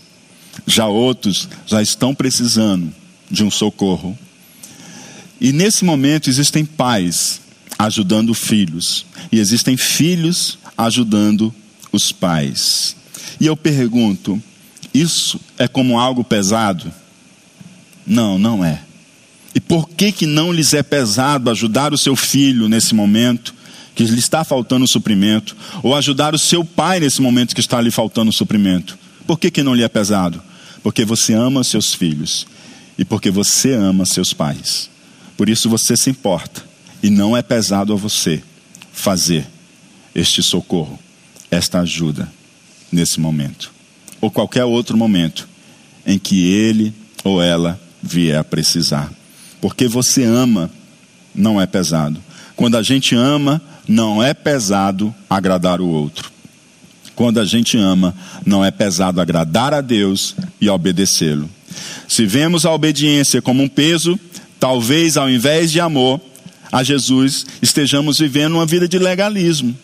Já 0.66 0.86
outros 0.86 1.48
já 1.66 1.82
estão 1.82 2.14
precisando 2.14 2.92
de 3.30 3.44
um 3.44 3.50
socorro. 3.50 4.18
E 5.40 5.52
nesse 5.52 5.84
momento 5.84 6.30
existem 6.30 6.64
pais 6.64 7.40
ajudando 7.78 8.32
filhos, 8.34 9.04
e 9.32 9.38
existem 9.38 9.76
filhos 9.76 10.58
ajudando 10.78 11.52
os 11.92 12.12
pais. 12.12 12.96
E 13.40 13.46
eu 13.46 13.56
pergunto: 13.56 14.40
isso 14.92 15.40
é 15.58 15.66
como 15.66 15.98
algo 15.98 16.22
pesado? 16.22 16.92
Não, 18.06 18.38
não 18.38 18.64
é. 18.64 18.82
E 19.54 19.60
por 19.60 19.88
que 19.88 20.12
que 20.12 20.26
não 20.26 20.52
lhes 20.52 20.74
é 20.74 20.82
pesado 20.82 21.50
ajudar 21.50 21.92
o 21.92 21.98
seu 21.98 22.16
filho 22.16 22.68
nesse 22.68 22.94
momento 22.94 23.54
que 23.94 24.04
lhe 24.04 24.18
está 24.18 24.42
faltando 24.42 24.88
suprimento, 24.88 25.56
ou 25.82 25.94
ajudar 25.94 26.34
o 26.34 26.38
seu 26.38 26.64
pai 26.64 26.98
nesse 26.98 27.22
momento 27.22 27.54
que 27.54 27.60
está 27.60 27.80
lhe 27.80 27.90
faltando 27.90 28.32
suprimento. 28.32 28.98
Por 29.24 29.38
que, 29.38 29.50
que 29.50 29.62
não 29.62 29.74
lhe 29.74 29.84
é 29.84 29.88
pesado? 29.88 30.42
Porque 30.82 31.04
você 31.04 31.32
ama 31.32 31.62
seus 31.62 31.94
filhos 31.94 32.46
e 32.98 33.04
porque 33.04 33.30
você 33.30 33.72
ama 33.72 34.04
seus 34.04 34.32
pais. 34.32 34.90
Por 35.36 35.48
isso 35.48 35.70
você 35.70 35.96
se 35.96 36.10
importa 36.10 36.64
e 37.02 37.08
não 37.08 37.36
é 37.36 37.42
pesado 37.42 37.92
a 37.92 37.96
você 37.96 38.42
fazer 38.92 39.46
este 40.14 40.42
socorro, 40.42 40.98
esta 41.50 41.80
ajuda 41.80 42.28
nesse 42.94 43.20
momento, 43.20 43.72
ou 44.20 44.30
qualquer 44.30 44.64
outro 44.64 44.96
momento 44.96 45.48
em 46.06 46.18
que 46.18 46.46
ele 46.46 46.94
ou 47.22 47.42
ela 47.42 47.80
vier 48.02 48.38
a 48.38 48.44
precisar. 48.44 49.12
Porque 49.60 49.88
você 49.88 50.22
ama, 50.22 50.70
não 51.34 51.60
é 51.60 51.66
pesado. 51.66 52.20
Quando 52.54 52.76
a 52.76 52.82
gente 52.82 53.14
ama, 53.14 53.60
não 53.88 54.22
é 54.22 54.32
pesado 54.32 55.14
agradar 55.28 55.80
o 55.80 55.88
outro. 55.88 56.30
Quando 57.14 57.40
a 57.40 57.44
gente 57.44 57.76
ama, 57.76 58.14
não 58.44 58.64
é 58.64 58.70
pesado 58.70 59.20
agradar 59.20 59.72
a 59.72 59.80
Deus 59.80 60.36
e 60.60 60.68
obedecê-lo. 60.68 61.48
Se 62.08 62.26
vemos 62.26 62.64
a 62.64 62.72
obediência 62.72 63.40
como 63.40 63.62
um 63.62 63.68
peso, 63.68 64.18
talvez 64.60 65.16
ao 65.16 65.28
invés 65.28 65.72
de 65.72 65.80
amor 65.80 66.20
a 66.70 66.82
Jesus, 66.82 67.46
estejamos 67.62 68.18
vivendo 68.18 68.54
uma 68.54 68.66
vida 68.66 68.86
de 68.86 68.98
legalismo. 68.98 69.76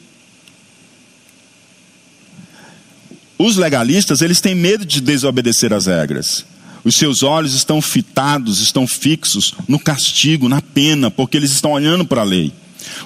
Os 3.42 3.56
legalistas, 3.56 4.20
eles 4.20 4.38
têm 4.38 4.54
medo 4.54 4.84
de 4.84 5.00
desobedecer 5.00 5.72
as 5.72 5.86
regras. 5.86 6.44
Os 6.84 6.94
seus 6.94 7.22
olhos 7.22 7.54
estão 7.54 7.80
fitados, 7.80 8.60
estão 8.60 8.86
fixos 8.86 9.54
no 9.66 9.78
castigo, 9.78 10.46
na 10.46 10.60
pena, 10.60 11.10
porque 11.10 11.38
eles 11.38 11.50
estão 11.50 11.72
olhando 11.72 12.04
para 12.04 12.20
a 12.20 12.24
lei. 12.24 12.52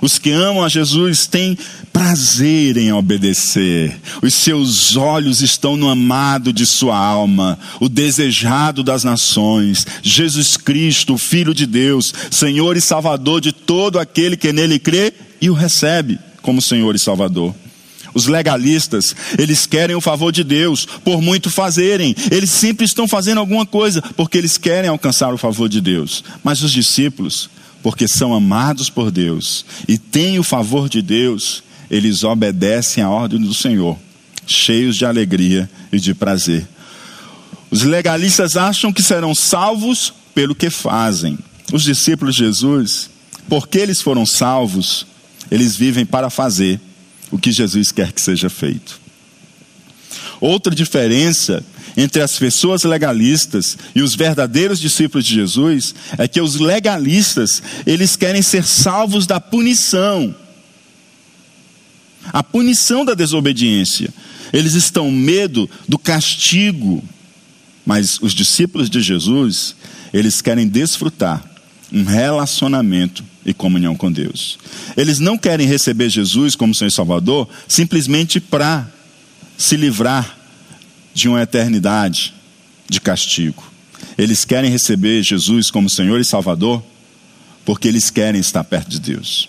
Os 0.03 0.18
que 0.18 0.33
amam 0.33 0.64
a 0.64 0.68
Jesus 0.68 1.29
têm 1.29 1.57
prazer 1.92 2.77
em 2.77 2.92
obedecer. 2.92 3.97
Os 4.20 4.35
seus 4.35 4.97
olhos 4.97 5.40
estão 5.40 5.77
no 5.77 5.88
amado 5.88 6.53
de 6.53 6.66
sua 6.66 6.99
alma, 6.99 7.57
o 7.79 7.88
desejado 7.88 8.83
das 8.83 9.05
nações, 9.05 9.87
Jesus 10.03 10.57
Cristo, 10.57 11.16
Filho 11.16 11.55
de 11.55 11.64
Deus, 11.64 12.12
Senhor 12.29 12.77
e 12.77 12.81
Salvador 12.81 13.40
de 13.40 13.53
todo 13.53 14.01
aquele 14.01 14.37
que 14.37 14.53
nele 14.53 14.81
crê 14.81 15.12
e 15.40 15.49
o 15.49 15.55
recebe 15.55 16.18
como 16.42 16.61
Senhor 16.61 16.97
e 16.97 16.99
Salvador. 16.99 17.55
Os 18.14 18.27
legalistas, 18.27 19.14
eles 19.37 19.66
querem 19.66 19.96
o 19.96 20.00
favor 20.00 20.31
de 20.31 20.44
Deus 20.44 20.87
por 20.87 21.20
muito 21.20 21.50
fazerem. 21.50 22.14
Eles 22.31 22.50
sempre 22.50 22.87
estão 22.87 23.09
fazendo 23.09 23.38
alguma 23.38 23.66
coisa 23.66 24.00
porque 24.16 24.38
eles 24.38 24.57
querem 24.57 24.88
alcançar 24.88 25.35
o 25.35 25.38
favor 25.38 25.68
de 25.68 25.81
Deus. 25.81 26.22
Mas 26.42 26.62
os 26.62 26.72
discípulos, 26.72 27.50
porque 27.83 28.07
são 28.07 28.33
amados 28.33 28.88
por 28.88 29.11
Deus 29.11 29.66
e 29.88 29.98
têm 29.98 30.38
o 30.38 30.44
favor 30.44 30.88
de 30.88 31.03
Deus, 31.03 31.64
eles 31.90 32.22
obedecem 32.22 33.03
à 33.03 33.11
ordem 33.11 33.40
do 33.40 33.53
Senhor, 33.53 33.98
cheios 34.46 34.96
de 34.96 35.05
alegria 35.05 35.68
e 35.92 35.98
de 35.98 36.14
prazer. 36.14 36.66
Os 37.68 37.83
legalistas 37.83 38.57
acham 38.57 38.92
que 38.92 39.03
serão 39.03 39.35
salvos 39.35 40.14
pelo 40.33 40.55
que 40.55 40.70
fazem. 40.70 41.37
Os 41.72 41.83
discípulos 41.83 42.37
de 42.37 42.44
Jesus, 42.44 43.11
porque 43.48 43.79
eles 43.79 44.00
foram 44.00 44.24
salvos, 44.24 45.05
eles 45.50 45.74
vivem 45.74 46.07
para 46.07 46.31
fazer 46.31 46.81
o 47.31 47.39
que 47.39 47.53
Jesus 47.53 47.93
quer 47.93 48.13
que 48.13 48.21
seja 48.21 48.49
feito. 48.49 49.01
Outra 50.41 50.75
diferença 50.75 51.65
entre 51.97 52.21
as 52.21 52.39
pessoas 52.39 52.83
legalistas 52.83 53.79
e 53.95 54.03
os 54.03 54.15
verdadeiros 54.15 54.81
discípulos 54.81 55.25
de 55.25 55.35
Jesus 55.35 55.95
é 56.19 56.27
que 56.27 56.41
os 56.41 56.57
legalistas, 56.57 57.63
eles 57.87 58.17
querem 58.17 58.43
ser 58.43 58.65
salvos 58.65 59.27
da 59.27 59.39
punição. 59.41 60.35
A 62.33 62.43
punição 62.43 63.05
da 63.05 63.15
desobediência. 63.15 64.13
Eles 64.53 64.75
estão 64.75 65.11
medo 65.11 65.69
do 65.89 65.99
castigo. 65.99 67.03
Mas 67.87 68.19
os 68.21 68.33
discípulos 68.33 68.89
de 68.89 69.01
Jesus, 69.01 69.77
eles 70.13 70.41
querem 70.41 70.67
desfrutar 70.67 71.45
um 71.93 72.03
relacionamento 72.03 73.25
e 73.44 73.52
comunhão 73.52 73.96
com 73.96 74.11
Deus. 74.11 74.59
Eles 74.96 75.18
não 75.18 75.37
querem 75.37 75.66
receber 75.66 76.09
Jesus 76.09 76.57
como 76.57 76.74
Senhor 76.74 76.88
e 76.88 76.92
Salvador 76.92 77.48
simplesmente 77.68 78.40
para 78.40 78.90
se 79.57 79.76
livrar 79.76 80.37
de 81.12 81.28
uma 81.28 81.42
eternidade 81.42 82.35
de 82.88 83.00
castigo. 83.00 83.62
Eles 84.16 84.44
querem 84.44 84.70
receber 84.70 85.22
Jesus 85.22 85.70
como 85.70 85.88
Senhor 85.90 86.20
e 86.20 86.24
Salvador 86.24 86.83
porque 87.64 87.88
eles 87.88 88.11
querem 88.11 88.40
estar 88.40 88.64
perto 88.64 88.90
de 88.90 89.00
Deus. 89.00 89.48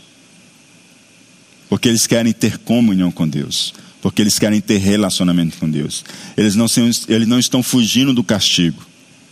Porque 1.67 1.89
eles 1.89 2.07
querem 2.07 2.31
ter 2.31 2.57
comunhão 2.59 3.11
com 3.11 3.27
Deus 3.27 3.73
porque 4.05 4.21
eles 4.21 4.37
querem 4.37 4.61
ter 4.61 4.77
relacionamento 4.77 5.57
com 5.57 5.67
Deus. 5.67 6.05
Eles 6.37 6.53
não, 6.53 6.67
eles 7.07 7.27
não 7.27 7.39
estão 7.39 7.63
fugindo 7.63 8.13
do 8.13 8.23
castigo, 8.23 8.85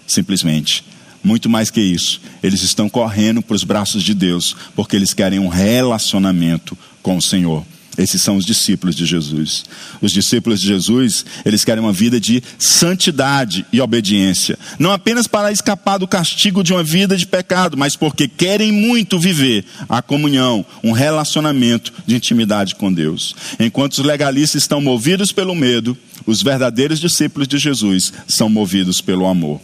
simplesmente. 0.07 0.83
Muito 1.23 1.49
mais 1.49 1.71
que 1.71 1.79
isso, 1.79 2.19
eles 2.41 2.61
estão 2.61 2.89
correndo 2.89 3.41
para 3.41 3.55
os 3.55 3.63
braços 3.63 4.03
de 4.03 4.13
Deus, 4.13 4.55
porque 4.75 4.95
eles 4.95 5.13
querem 5.13 5.39
um 5.39 5.47
relacionamento 5.47 6.77
com 7.01 7.15
o 7.15 7.21
Senhor. 7.21 7.65
Esses 7.97 8.21
são 8.21 8.37
os 8.37 8.45
discípulos 8.45 8.95
de 8.95 9.05
Jesus. 9.05 9.65
Os 10.01 10.11
discípulos 10.11 10.59
de 10.59 10.67
Jesus, 10.67 11.23
eles 11.45 11.63
querem 11.63 11.83
uma 11.83 11.93
vida 11.93 12.19
de 12.19 12.41
santidade 12.57 13.65
e 13.71 13.79
obediência. 13.79 14.57
Não 14.79 14.91
apenas 14.91 15.27
para 15.27 15.51
escapar 15.51 15.99
do 15.99 16.07
castigo 16.07 16.63
de 16.63 16.73
uma 16.73 16.83
vida 16.83 17.15
de 17.15 17.27
pecado, 17.27 17.77
mas 17.77 17.95
porque 17.95 18.27
querem 18.27 18.71
muito 18.71 19.19
viver 19.19 19.63
a 19.87 20.01
comunhão, 20.01 20.65
um 20.83 20.91
relacionamento 20.91 21.93
de 22.05 22.15
intimidade 22.15 22.73
com 22.75 22.91
Deus. 22.91 23.35
Enquanto 23.59 23.93
os 23.93 24.05
legalistas 24.05 24.63
estão 24.63 24.81
movidos 24.81 25.31
pelo 25.31 25.53
medo, 25.53 25.95
os 26.25 26.41
verdadeiros 26.41 26.99
discípulos 26.99 27.47
de 27.47 27.59
Jesus 27.59 28.11
são 28.27 28.49
movidos 28.49 29.01
pelo 29.01 29.27
amor. 29.27 29.61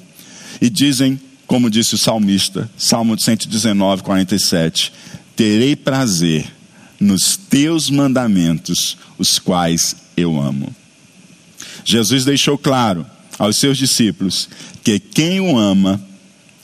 E 0.62 0.70
dizem, 0.70 1.20
como 1.50 1.68
disse 1.68 1.96
o 1.96 1.98
salmista, 1.98 2.70
Salmo 2.78 3.20
119, 3.20 4.04
47, 4.04 4.94
terei 5.36 5.76
prazer 5.76 6.46
nos 7.00 7.36
teus 7.36 7.90
mandamentos, 7.90 8.96
os 9.18 9.40
quais 9.40 9.96
eu 10.16 10.40
amo. 10.40 10.74
Jesus 11.84 12.24
deixou 12.24 12.56
claro 12.56 13.04
aos 13.40 13.58
seus 13.58 13.80
discípulos 13.80 14.48
que 14.84 15.00
quem 15.00 15.40
o 15.40 15.58
ama, 15.58 16.00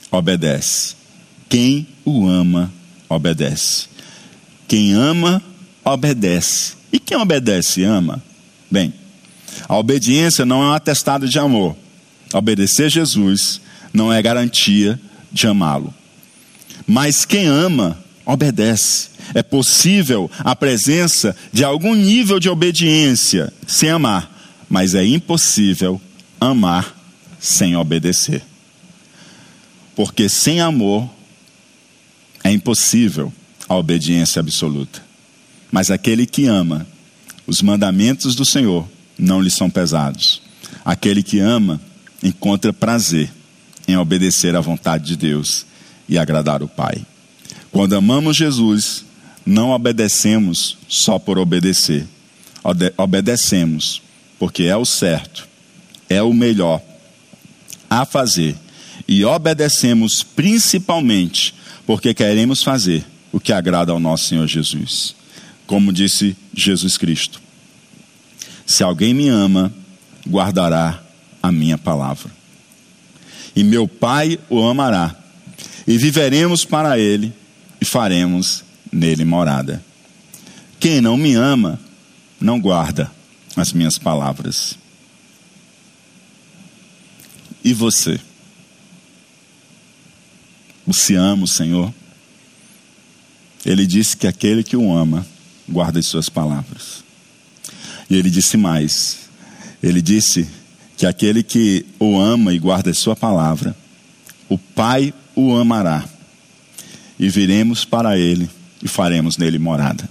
obedece. 0.08 0.94
Quem 1.48 1.88
o 2.04 2.28
ama, 2.28 2.72
obedece. 3.08 3.88
Quem 4.68 4.92
ama, 4.92 5.42
obedece. 5.84 6.74
E 6.92 7.00
quem 7.00 7.16
obedece, 7.16 7.82
ama? 7.82 8.22
Bem, 8.70 8.94
a 9.68 9.76
obediência 9.76 10.46
não 10.46 10.62
é 10.62 10.66
um 10.66 10.74
atestado 10.74 11.28
de 11.28 11.40
amor. 11.40 11.76
Obedecer 12.32 12.88
Jesus 12.88 13.60
não 13.96 14.12
é 14.12 14.20
garantia 14.20 15.00
de 15.32 15.46
amá-lo. 15.46 15.92
Mas 16.86 17.24
quem 17.24 17.46
ama, 17.46 17.98
obedece. 18.26 19.08
É 19.34 19.42
possível 19.42 20.30
a 20.38 20.54
presença 20.54 21.34
de 21.52 21.64
algum 21.64 21.94
nível 21.94 22.38
de 22.38 22.48
obediência 22.48 23.52
sem 23.66 23.88
amar, 23.88 24.30
mas 24.68 24.94
é 24.94 25.04
impossível 25.04 26.00
amar 26.40 26.94
sem 27.40 27.74
obedecer. 27.74 28.42
Porque 29.96 30.28
sem 30.28 30.60
amor 30.60 31.08
é 32.44 32.52
impossível 32.52 33.32
a 33.68 33.74
obediência 33.74 34.40
absoluta. 34.40 35.02
Mas 35.72 35.90
aquele 35.90 36.26
que 36.26 36.46
ama, 36.46 36.86
os 37.46 37.62
mandamentos 37.62 38.36
do 38.36 38.44
Senhor 38.44 38.86
não 39.18 39.40
lhe 39.40 39.50
são 39.50 39.70
pesados. 39.70 40.42
Aquele 40.84 41.22
que 41.22 41.40
ama 41.40 41.80
encontra 42.22 42.72
prazer 42.72 43.32
em 43.86 43.96
obedecer 43.96 44.56
à 44.56 44.60
vontade 44.60 45.04
de 45.04 45.16
Deus 45.16 45.66
e 46.08 46.18
agradar 46.18 46.62
o 46.62 46.68
Pai. 46.68 47.04
Quando 47.70 47.94
amamos 47.94 48.36
Jesus, 48.36 49.04
não 49.44 49.70
obedecemos 49.70 50.76
só 50.88 51.18
por 51.18 51.38
obedecer. 51.38 52.06
Obedecemos 52.96 54.02
porque 54.38 54.64
é 54.64 54.76
o 54.76 54.84
certo, 54.84 55.48
é 56.08 56.22
o 56.22 56.32
melhor 56.32 56.82
a 57.88 58.04
fazer. 58.04 58.56
E 59.06 59.24
obedecemos 59.24 60.22
principalmente 60.22 61.54
porque 61.86 62.12
queremos 62.12 62.62
fazer 62.62 63.04
o 63.32 63.38
que 63.38 63.52
agrada 63.52 63.92
ao 63.92 64.00
nosso 64.00 64.24
Senhor 64.24 64.46
Jesus. 64.48 65.14
Como 65.66 65.92
disse 65.92 66.36
Jesus 66.54 66.96
Cristo: 66.96 67.40
Se 68.64 68.82
alguém 68.82 69.14
me 69.14 69.28
ama, 69.28 69.72
guardará 70.28 71.02
a 71.42 71.52
minha 71.52 71.78
palavra. 71.78 72.35
E 73.56 73.64
meu 73.64 73.88
Pai 73.88 74.38
o 74.50 74.62
amará, 74.62 75.16
e 75.88 75.96
viveremos 75.96 76.64
para 76.64 76.98
ele 76.98 77.32
e 77.80 77.84
faremos 77.84 78.62
nele 78.92 79.24
morada. 79.24 79.82
Quem 80.78 81.00
não 81.00 81.16
me 81.16 81.34
ama, 81.34 81.80
não 82.38 82.60
guarda 82.60 83.10
as 83.56 83.72
minhas 83.72 83.98
palavras. 83.98 84.76
E 87.64 87.72
você? 87.72 88.20
Você 90.86 91.16
ama 91.16 91.44
o 91.44 91.48
Senhor? 91.48 91.92
Ele 93.64 93.86
disse 93.86 94.16
que 94.16 94.26
aquele 94.26 94.62
que 94.62 94.76
o 94.76 94.94
ama 94.94 95.26
guarda 95.68 95.98
as 95.98 96.06
suas 96.06 96.28
palavras. 96.28 97.02
E 98.08 98.14
ele 98.14 98.30
disse 98.30 98.56
mais: 98.56 99.28
ele 99.82 100.00
disse 100.00 100.48
que 100.96 101.06
aquele 101.06 101.42
que 101.42 101.84
o 101.98 102.18
ama 102.18 102.52
e 102.54 102.58
guarda 102.58 102.90
a 102.90 102.94
sua 102.94 103.14
palavra, 103.14 103.76
o 104.48 104.56
Pai 104.56 105.12
o 105.34 105.54
amará 105.56 106.04
e 107.18 107.28
viremos 107.28 107.84
para 107.84 108.18
ele 108.18 108.48
e 108.82 108.88
faremos 108.88 109.36
nele 109.36 109.58
morada. 109.58 110.08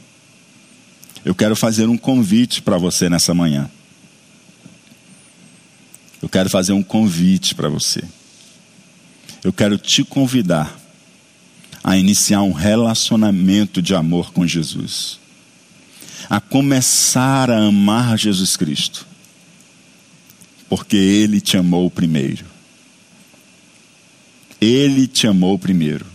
Eu 1.24 1.34
quero 1.34 1.56
fazer 1.56 1.88
um 1.88 1.98
convite 1.98 2.62
para 2.62 2.78
você 2.78 3.10
nessa 3.10 3.34
manhã. 3.34 3.70
Eu 6.22 6.30
quero 6.30 6.50
fazer 6.50 6.74
um 6.74 6.84
convite 6.84 7.56
para 7.56 7.68
você. 7.68 8.04
Eu 9.44 9.52
quero 9.52 9.78
te 9.78 10.04
convidar 10.04 10.76
a 11.84 11.98
iniciar 11.98 12.42
um 12.42 12.52
relacionamento 12.52 13.82
de 13.82 13.94
amor 13.94 14.32
com 14.34 14.46
Jesus. 14.46 15.20
A 16.28 16.40
começar 16.40 17.52
a 17.52 17.68
amar 17.68 18.18
Jesus 18.18 18.58
Cristo. 18.58 19.06
Porque 20.70 20.96
Ele 20.96 21.40
te 21.40 21.58
amou 21.58 21.90
primeiro. 21.90 22.46
Ele 24.60 25.08
te 25.08 25.28
amou 25.28 25.60
primeiro. 25.60 26.06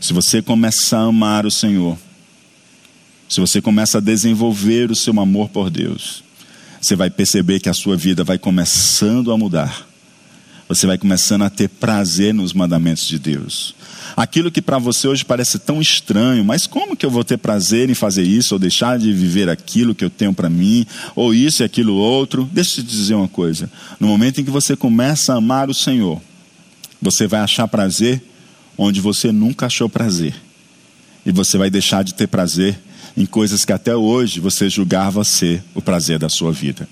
Se 0.00 0.12
você 0.12 0.42
começar 0.42 0.98
a 0.98 1.04
amar 1.04 1.46
o 1.46 1.50
Senhor, 1.50 1.98
se 3.28 3.40
você 3.40 3.60
começa 3.60 3.98
a 3.98 4.00
desenvolver 4.00 4.90
o 4.90 4.96
seu 4.96 5.18
amor 5.20 5.48
por 5.48 5.70
Deus, 5.70 6.22
você 6.80 6.94
vai 6.94 7.10
perceber 7.10 7.60
que 7.60 7.68
a 7.68 7.74
sua 7.74 7.96
vida 7.96 8.24
vai 8.24 8.38
começando 8.38 9.32
a 9.32 9.38
mudar. 9.38 9.86
Você 10.68 10.86
vai 10.86 10.98
começando 10.98 11.42
a 11.42 11.50
ter 11.50 11.68
prazer 11.68 12.32
nos 12.32 12.52
mandamentos 12.52 13.06
de 13.06 13.18
Deus. 13.18 13.74
Aquilo 14.18 14.50
que 14.50 14.60
para 14.60 14.78
você 14.78 15.06
hoje 15.06 15.24
parece 15.24 15.60
tão 15.60 15.80
estranho, 15.80 16.44
mas 16.44 16.66
como 16.66 16.96
que 16.96 17.06
eu 17.06 17.10
vou 17.10 17.22
ter 17.22 17.38
prazer 17.38 17.88
em 17.88 17.94
fazer 17.94 18.24
isso, 18.24 18.52
ou 18.52 18.58
deixar 18.58 18.98
de 18.98 19.12
viver 19.12 19.48
aquilo 19.48 19.94
que 19.94 20.04
eu 20.04 20.10
tenho 20.10 20.34
para 20.34 20.50
mim, 20.50 20.84
ou 21.14 21.32
isso 21.32 21.62
e 21.62 21.64
aquilo 21.64 21.94
outro? 21.94 22.42
Deixa 22.52 22.80
eu 22.80 22.84
te 22.84 22.90
dizer 22.90 23.14
uma 23.14 23.28
coisa: 23.28 23.70
no 24.00 24.08
momento 24.08 24.40
em 24.40 24.44
que 24.44 24.50
você 24.50 24.74
começa 24.74 25.32
a 25.32 25.36
amar 25.36 25.70
o 25.70 25.74
Senhor, 25.74 26.20
você 27.00 27.28
vai 27.28 27.38
achar 27.38 27.68
prazer 27.68 28.20
onde 28.76 29.00
você 29.00 29.30
nunca 29.30 29.66
achou 29.66 29.88
prazer. 29.88 30.34
E 31.24 31.30
você 31.30 31.56
vai 31.56 31.70
deixar 31.70 32.02
de 32.02 32.12
ter 32.12 32.26
prazer 32.26 32.76
em 33.16 33.24
coisas 33.24 33.64
que 33.64 33.72
até 33.72 33.94
hoje 33.94 34.40
você 34.40 34.68
julgava 34.68 35.22
ser 35.22 35.62
o 35.76 35.80
prazer 35.80 36.18
da 36.18 36.28
sua 36.28 36.50
vida. 36.50 36.88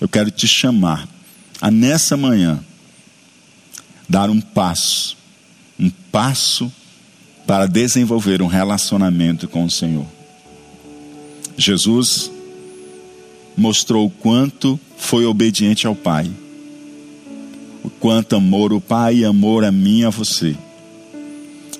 Eu 0.00 0.08
quero 0.08 0.30
te 0.30 0.46
chamar 0.46 1.08
a 1.60 1.72
nessa 1.72 2.16
manhã 2.16 2.62
dar 4.08 4.30
um 4.30 4.40
passo, 4.40 5.20
um 5.78 5.90
passo 6.10 6.72
para 7.46 7.66
desenvolver 7.66 8.40
um 8.42 8.46
relacionamento 8.46 9.48
com 9.48 9.64
o 9.64 9.70
Senhor. 9.70 10.06
Jesus 11.56 12.30
mostrou 13.56 14.06
o 14.06 14.10
quanto 14.10 14.78
foi 14.96 15.24
obediente 15.24 15.86
ao 15.86 15.94
Pai 15.94 16.30
o 17.82 17.90
quanto 17.90 18.36
amor 18.36 18.72
o 18.72 18.80
Pai 18.80 19.16
e 19.16 19.24
amor 19.24 19.64
a 19.64 19.72
mim 19.72 20.00
e 20.00 20.04
a 20.04 20.10
você. 20.10 20.56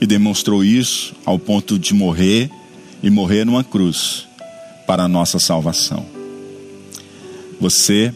E 0.01 0.07
demonstrou 0.07 0.65
isso 0.65 1.15
ao 1.25 1.39
ponto 1.39 1.79
de 1.79 1.95
morrer 1.95 2.51
e 3.03 3.09
morrer 3.09 3.45
numa 3.45 3.63
cruz 3.63 4.27
para 4.87 5.05
a 5.05 5.09
nossa 5.09 5.39
salvação. 5.39 6.05
Você 7.61 8.13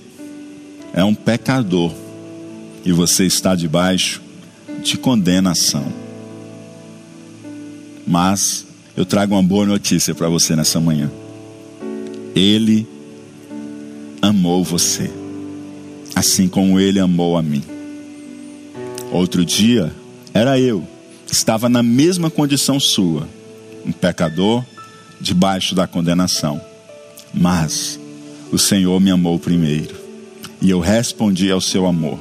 é 0.92 1.04
um 1.04 1.14
pecador 1.14 1.92
e 2.84 2.90
você 2.90 3.24
está 3.24 3.54
debaixo 3.54 4.20
de 4.86 4.98
condenação. 4.98 5.92
Mas 8.06 8.66
eu 8.96 9.04
trago 9.04 9.34
uma 9.34 9.42
boa 9.42 9.66
notícia 9.66 10.14
para 10.14 10.28
você 10.28 10.54
nessa 10.54 10.78
manhã. 10.80 11.10
Ele 12.34 12.86
amou 14.22 14.62
você. 14.64 15.10
assim 16.14 16.48
como 16.48 16.80
ele 16.80 16.98
amou 16.98 17.36
a 17.36 17.42
mim. 17.42 17.62
Outro 19.12 19.44
dia, 19.44 19.92
era 20.32 20.58
eu, 20.58 20.82
estava 21.30 21.68
na 21.68 21.82
mesma 21.82 22.30
condição 22.30 22.80
sua, 22.80 23.28
um 23.84 23.92
pecador 23.92 24.64
debaixo 25.20 25.74
da 25.74 25.86
condenação. 25.86 26.58
Mas 27.34 28.00
o 28.50 28.56
Senhor 28.58 28.98
me 28.98 29.10
amou 29.10 29.38
primeiro, 29.38 29.94
e 30.62 30.70
eu 30.70 30.80
respondi 30.80 31.50
ao 31.50 31.60
seu 31.60 31.86
amor. 31.86 32.18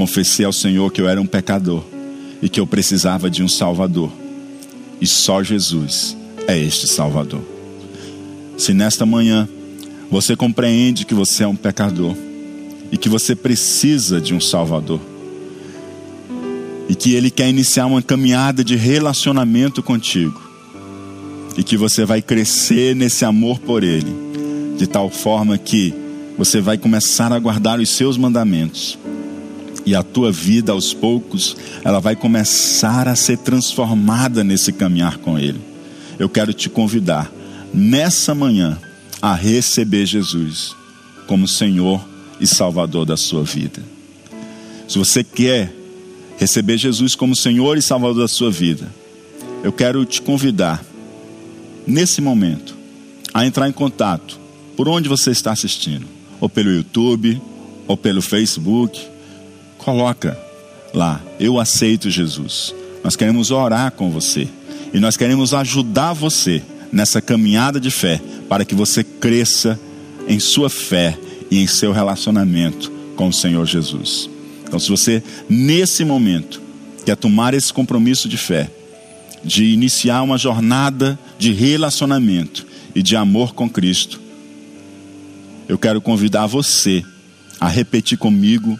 Confessei 0.00 0.46
ao 0.46 0.52
Senhor 0.52 0.90
que 0.90 0.98
eu 0.98 1.06
era 1.06 1.20
um 1.20 1.26
pecador 1.26 1.84
e 2.40 2.48
que 2.48 2.58
eu 2.58 2.66
precisava 2.66 3.28
de 3.28 3.42
um 3.42 3.48
Salvador. 3.48 4.10
E 4.98 5.06
só 5.06 5.42
Jesus 5.42 6.16
é 6.48 6.58
este 6.58 6.88
Salvador. 6.88 7.42
Se 8.56 8.72
nesta 8.72 9.04
manhã 9.04 9.46
você 10.10 10.34
compreende 10.34 11.04
que 11.04 11.12
você 11.12 11.42
é 11.42 11.46
um 11.46 11.54
pecador 11.54 12.16
e 12.90 12.96
que 12.96 13.10
você 13.10 13.36
precisa 13.36 14.22
de 14.22 14.32
um 14.32 14.40
Salvador, 14.40 15.02
e 16.88 16.94
que 16.94 17.12
Ele 17.12 17.30
quer 17.30 17.50
iniciar 17.50 17.84
uma 17.84 18.00
caminhada 18.00 18.64
de 18.64 18.76
relacionamento 18.76 19.82
contigo, 19.82 20.40
e 21.58 21.62
que 21.62 21.76
você 21.76 22.06
vai 22.06 22.22
crescer 22.22 22.96
nesse 22.96 23.26
amor 23.26 23.58
por 23.58 23.84
Ele, 23.84 24.16
de 24.78 24.86
tal 24.86 25.10
forma 25.10 25.58
que 25.58 25.92
você 26.38 26.58
vai 26.58 26.78
começar 26.78 27.34
a 27.34 27.38
guardar 27.38 27.78
os 27.78 27.90
seus 27.90 28.16
mandamentos 28.16 28.98
e 29.90 29.94
a 29.96 30.04
tua 30.04 30.30
vida 30.30 30.70
aos 30.70 30.94
poucos, 30.94 31.56
ela 31.82 31.98
vai 31.98 32.14
começar 32.14 33.08
a 33.08 33.16
ser 33.16 33.38
transformada 33.38 34.44
nesse 34.44 34.72
caminhar 34.72 35.18
com 35.18 35.36
Ele. 35.36 35.60
Eu 36.16 36.28
quero 36.28 36.54
te 36.54 36.70
convidar 36.70 37.28
nessa 37.74 38.32
manhã 38.32 38.78
a 39.20 39.34
receber 39.34 40.06
Jesus 40.06 40.76
como 41.26 41.48
Senhor 41.48 42.00
e 42.40 42.46
Salvador 42.46 43.04
da 43.04 43.16
sua 43.16 43.42
vida. 43.42 43.82
Se 44.86 44.96
você 44.96 45.24
quer 45.24 45.74
receber 46.38 46.78
Jesus 46.78 47.16
como 47.16 47.34
Senhor 47.34 47.76
e 47.76 47.82
Salvador 47.82 48.22
da 48.22 48.28
sua 48.28 48.50
vida, 48.50 48.86
eu 49.64 49.72
quero 49.72 50.04
te 50.04 50.22
convidar 50.22 50.84
nesse 51.84 52.20
momento 52.20 52.76
a 53.34 53.44
entrar 53.44 53.68
em 53.68 53.72
contato 53.72 54.38
por 54.76 54.88
onde 54.88 55.08
você 55.08 55.32
está 55.32 55.50
assistindo, 55.50 56.06
ou 56.40 56.48
pelo 56.48 56.70
YouTube, 56.70 57.42
ou 57.88 57.96
pelo 57.96 58.22
Facebook, 58.22 59.10
coloca 59.80 60.38
lá, 60.92 61.20
eu 61.38 61.58
aceito 61.58 62.10
Jesus. 62.10 62.74
Nós 63.02 63.16
queremos 63.16 63.50
orar 63.50 63.90
com 63.92 64.10
você 64.10 64.46
e 64.92 65.00
nós 65.00 65.16
queremos 65.16 65.54
ajudar 65.54 66.12
você 66.12 66.62
nessa 66.92 67.20
caminhada 67.20 67.80
de 67.80 67.90
fé 67.90 68.20
para 68.48 68.64
que 68.64 68.74
você 68.74 69.02
cresça 69.02 69.78
em 70.28 70.38
sua 70.38 70.68
fé 70.68 71.18
e 71.50 71.58
em 71.58 71.66
seu 71.66 71.92
relacionamento 71.92 72.92
com 73.16 73.28
o 73.28 73.32
Senhor 73.32 73.66
Jesus. 73.66 74.28
Então, 74.64 74.78
se 74.78 74.90
você 74.90 75.22
nesse 75.48 76.04
momento 76.04 76.60
quer 77.04 77.16
tomar 77.16 77.54
esse 77.54 77.72
compromisso 77.72 78.28
de 78.28 78.36
fé, 78.36 78.70
de 79.42 79.64
iniciar 79.64 80.22
uma 80.22 80.36
jornada 80.36 81.18
de 81.38 81.52
relacionamento 81.52 82.66
e 82.94 83.02
de 83.02 83.16
amor 83.16 83.54
com 83.54 83.68
Cristo, 83.68 84.20
eu 85.68 85.78
quero 85.78 86.00
convidar 86.00 86.46
você 86.46 87.02
a 87.58 87.68
repetir 87.68 88.18
comigo 88.18 88.78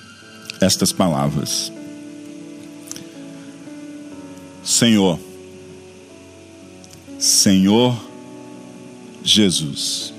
estas 0.60 0.92
palavras: 0.92 1.72
Senhor, 4.62 5.18
Senhor 7.18 7.96
Jesus, 9.22 10.12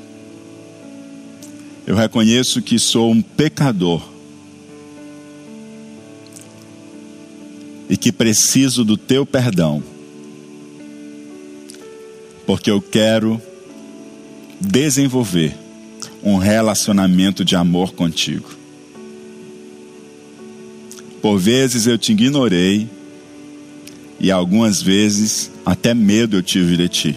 eu 1.85 1.95
reconheço 1.95 2.61
que 2.61 2.79
sou 2.79 3.11
um 3.11 3.21
pecador 3.21 4.01
e 7.89 7.97
que 7.97 8.11
preciso 8.11 8.85
do 8.85 8.95
teu 8.95 9.25
perdão, 9.25 9.83
porque 12.45 12.71
eu 12.71 12.81
quero 12.81 13.41
desenvolver 14.59 15.55
um 16.23 16.37
relacionamento 16.37 17.43
de 17.43 17.55
amor 17.55 17.93
contigo. 17.93 18.60
Por 21.21 21.37
vezes 21.37 21.85
eu 21.85 21.97
te 21.97 22.13
ignorei 22.13 22.89
e 24.19 24.31
algumas 24.31 24.81
vezes 24.81 25.51
até 25.63 25.93
medo 25.93 26.35
eu 26.35 26.41
tive 26.41 26.75
de 26.75 26.89
ti. 26.89 27.15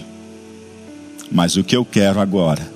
Mas 1.32 1.57
o 1.57 1.64
que 1.64 1.74
eu 1.74 1.84
quero 1.84 2.20
agora 2.20 2.70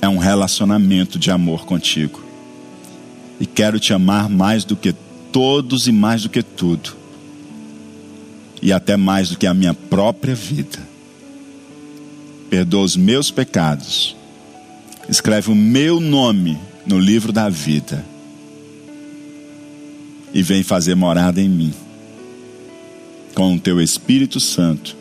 é 0.00 0.08
um 0.08 0.18
relacionamento 0.18 1.18
de 1.18 1.30
amor 1.30 1.66
contigo. 1.66 2.22
E 3.40 3.46
quero 3.46 3.80
te 3.80 3.92
amar 3.92 4.28
mais 4.28 4.64
do 4.64 4.76
que 4.76 4.94
todos 5.32 5.88
e 5.88 5.92
mais 5.92 6.22
do 6.22 6.28
que 6.28 6.42
tudo. 6.44 6.96
E 8.62 8.72
até 8.72 8.96
mais 8.96 9.30
do 9.30 9.36
que 9.36 9.48
a 9.48 9.54
minha 9.54 9.74
própria 9.74 10.34
vida. 10.34 10.78
Perdoa 12.48 12.84
os 12.84 12.96
meus 12.96 13.32
pecados. 13.32 14.14
Escreve 15.08 15.50
o 15.50 15.56
meu 15.56 15.98
nome 15.98 16.56
no 16.86 17.00
livro 17.00 17.32
da 17.32 17.48
vida 17.48 18.11
e 20.34 20.42
vem 20.42 20.62
fazer 20.62 20.94
morada 20.94 21.40
em 21.40 21.48
mim, 21.48 21.72
com 23.34 23.54
o 23.54 23.58
teu 23.58 23.80
Espírito 23.80 24.40
Santo, 24.40 24.96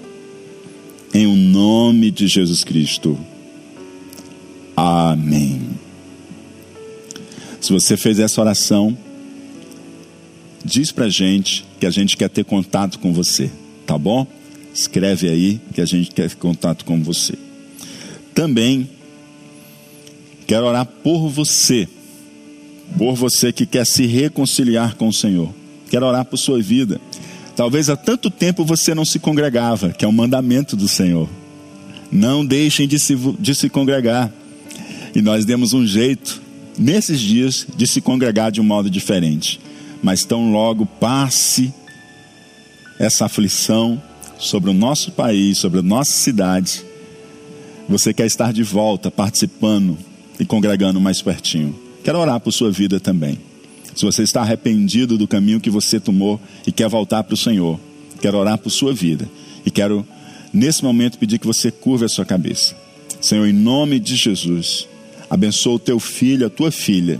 em 1.13 1.25
o 1.25 1.35
nome 1.35 2.11
de 2.11 2.27
Jesus 2.27 2.63
Cristo. 2.63 3.17
Amém. 4.75 5.61
Se 7.59 7.71
você 7.71 7.95
fez 7.95 8.19
essa 8.19 8.41
oração, 8.41 8.97
diz 10.63 10.91
pra 10.91 11.09
gente 11.09 11.65
que 11.79 11.85
a 11.85 11.91
gente 11.91 12.17
quer 12.17 12.29
ter 12.29 12.43
contato 12.43 12.99
com 12.99 13.13
você, 13.13 13.51
tá 13.85 13.97
bom? 13.97 14.25
Escreve 14.73 15.29
aí 15.29 15.61
que 15.73 15.81
a 15.81 15.85
gente 15.85 16.11
quer 16.11 16.29
ter 16.29 16.35
contato 16.37 16.85
com 16.85 17.03
você. 17.03 17.33
Também 18.33 18.89
quero 20.47 20.65
orar 20.65 20.85
por 20.85 21.29
você 21.29 21.87
por 22.97 23.15
você 23.15 23.51
que 23.51 23.65
quer 23.65 23.85
se 23.85 24.05
reconciliar 24.05 24.95
com 24.95 25.07
o 25.07 25.13
Senhor. 25.13 25.53
Quero 25.89 26.05
orar 26.05 26.25
por 26.25 26.37
sua 26.37 26.61
vida. 26.61 26.99
Talvez 27.55 27.89
há 27.89 27.95
tanto 27.95 28.29
tempo 28.29 28.65
você 28.65 28.95
não 28.95 29.05
se 29.05 29.19
congregava, 29.19 29.89
que 29.89 30.05
é 30.05 30.07
um 30.07 30.11
mandamento 30.11 30.75
do 30.75 30.87
Senhor. 30.87 31.29
Não 32.11 32.45
deixem 32.45 32.87
de 32.87 32.99
se, 32.99 33.15
de 33.15 33.55
se 33.55 33.69
congregar. 33.69 34.31
E 35.13 35.21
nós 35.21 35.45
demos 35.45 35.73
um 35.73 35.85
jeito, 35.85 36.41
nesses 36.77 37.19
dias, 37.19 37.67
de 37.75 37.85
se 37.85 38.01
congregar 38.01 38.51
de 38.51 38.61
um 38.61 38.63
modo 38.63 38.89
diferente. 38.89 39.59
Mas 40.01 40.23
tão 40.23 40.51
logo 40.51 40.85
passe 40.85 41.73
essa 42.99 43.25
aflição 43.25 44.01
sobre 44.37 44.69
o 44.69 44.73
nosso 44.73 45.11
país, 45.11 45.57
sobre 45.57 45.79
a 45.79 45.83
nossa 45.83 46.11
cidade, 46.11 46.83
você 47.87 48.13
quer 48.13 48.25
estar 48.25 48.53
de 48.53 48.63
volta, 48.63 49.11
participando 49.11 49.97
e 50.39 50.45
congregando 50.45 50.99
mais 50.99 51.21
pertinho. 51.21 51.90
Quero 52.03 52.19
orar 52.19 52.39
por 52.39 52.51
sua 52.51 52.71
vida 52.71 52.99
também. 52.99 53.37
Se 53.95 54.05
você 54.05 54.23
está 54.23 54.41
arrependido 54.41 55.17
do 55.17 55.27
caminho 55.27 55.59
que 55.59 55.69
você 55.69 55.99
tomou 55.99 56.39
e 56.65 56.71
quer 56.71 56.87
voltar 56.87 57.23
para 57.23 57.33
o 57.33 57.37
Senhor, 57.37 57.79
quero 58.21 58.37
orar 58.37 58.57
por 58.57 58.69
sua 58.69 58.93
vida. 58.93 59.29
E 59.65 59.69
quero, 59.69 60.05
nesse 60.53 60.83
momento, 60.83 61.17
pedir 61.17 61.37
que 61.37 61.45
você 61.45 61.69
curva 61.69 62.05
a 62.05 62.09
sua 62.09 62.25
cabeça. 62.25 62.75
Senhor, 63.19 63.45
em 63.45 63.53
nome 63.53 63.99
de 63.99 64.15
Jesus, 64.15 64.87
abençoa 65.29 65.75
o 65.75 65.79
teu 65.79 65.99
filho, 65.99 66.47
a 66.47 66.49
tua 66.49 66.71
filha, 66.71 67.19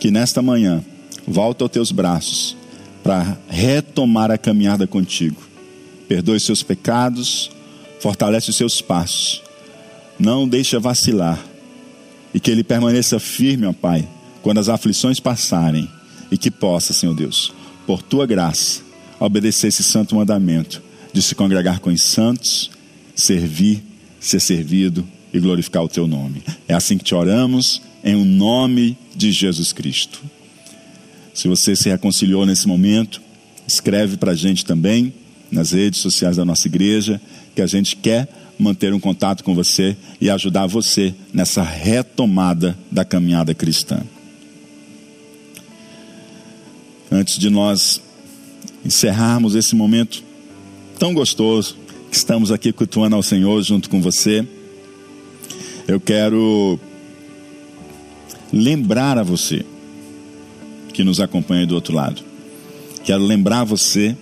que 0.00 0.10
nesta 0.10 0.40
manhã 0.40 0.82
volta 1.26 1.64
aos 1.64 1.70
teus 1.70 1.92
braços 1.92 2.56
para 3.02 3.36
retomar 3.48 4.30
a 4.30 4.38
caminhada 4.38 4.86
contigo. 4.86 5.36
Perdoe 6.08 6.40
seus 6.40 6.62
pecados, 6.62 7.50
fortalece 8.00 8.48
os 8.50 8.56
seus 8.56 8.80
passos. 8.80 9.42
Não 10.18 10.48
deixa 10.48 10.80
vacilar 10.80 11.44
e 12.32 12.40
que 12.40 12.50
ele 12.50 12.64
permaneça 12.64 13.20
firme, 13.20 13.66
ó 13.66 13.72
Pai, 13.72 14.08
quando 14.44 14.58
as 14.58 14.68
aflições 14.68 15.18
passarem, 15.18 15.88
e 16.30 16.36
que 16.36 16.50
possa, 16.50 16.92
Senhor 16.92 17.14
Deus, 17.14 17.50
por 17.86 18.02
tua 18.02 18.26
graça, 18.26 18.82
obedecer 19.18 19.68
esse 19.68 19.82
santo 19.82 20.14
mandamento 20.14 20.82
de 21.14 21.22
se 21.22 21.34
congregar 21.34 21.80
com 21.80 21.88
os 21.88 22.02
santos, 22.02 22.70
servir, 23.16 23.82
ser 24.20 24.40
servido 24.40 25.02
e 25.32 25.40
glorificar 25.40 25.82
o 25.82 25.88
teu 25.88 26.06
nome. 26.06 26.42
É 26.68 26.74
assim 26.74 26.98
que 26.98 27.04
te 27.04 27.14
oramos, 27.14 27.80
em 28.04 28.14
o 28.16 28.22
nome 28.22 28.98
de 29.16 29.32
Jesus 29.32 29.72
Cristo. 29.72 30.20
Se 31.32 31.48
você 31.48 31.74
se 31.74 31.88
reconciliou 31.88 32.44
nesse 32.44 32.68
momento, 32.68 33.22
escreve 33.66 34.18
para 34.18 34.32
a 34.32 34.36
gente 34.36 34.62
também 34.62 35.14
nas 35.50 35.72
redes 35.72 36.00
sociais 36.00 36.36
da 36.36 36.44
nossa 36.44 36.68
igreja, 36.68 37.18
que 37.54 37.62
a 37.62 37.66
gente 37.66 37.96
quer 37.96 38.28
manter 38.58 38.92
um 38.92 39.00
contato 39.00 39.42
com 39.42 39.54
você 39.54 39.96
e 40.20 40.28
ajudar 40.28 40.66
você 40.66 41.14
nessa 41.32 41.62
retomada 41.62 42.76
da 42.92 43.06
caminhada 43.06 43.54
cristã. 43.54 44.02
Antes 47.14 47.38
de 47.38 47.48
nós 47.48 48.00
encerrarmos 48.84 49.54
esse 49.54 49.76
momento 49.76 50.20
tão 50.98 51.14
gostoso 51.14 51.76
que 52.10 52.16
estamos 52.16 52.50
aqui 52.50 52.72
cultuando 52.72 53.14
ao 53.14 53.22
Senhor 53.22 53.62
junto 53.62 53.88
com 53.88 54.02
você, 54.02 54.44
eu 55.86 56.00
quero 56.00 56.76
lembrar 58.52 59.16
a 59.16 59.22
você 59.22 59.64
que 60.92 61.04
nos 61.04 61.20
acompanha 61.20 61.64
do 61.64 61.76
outro 61.76 61.94
lado. 61.94 62.20
Quero 63.04 63.22
lembrar 63.22 63.62
você 63.62 64.16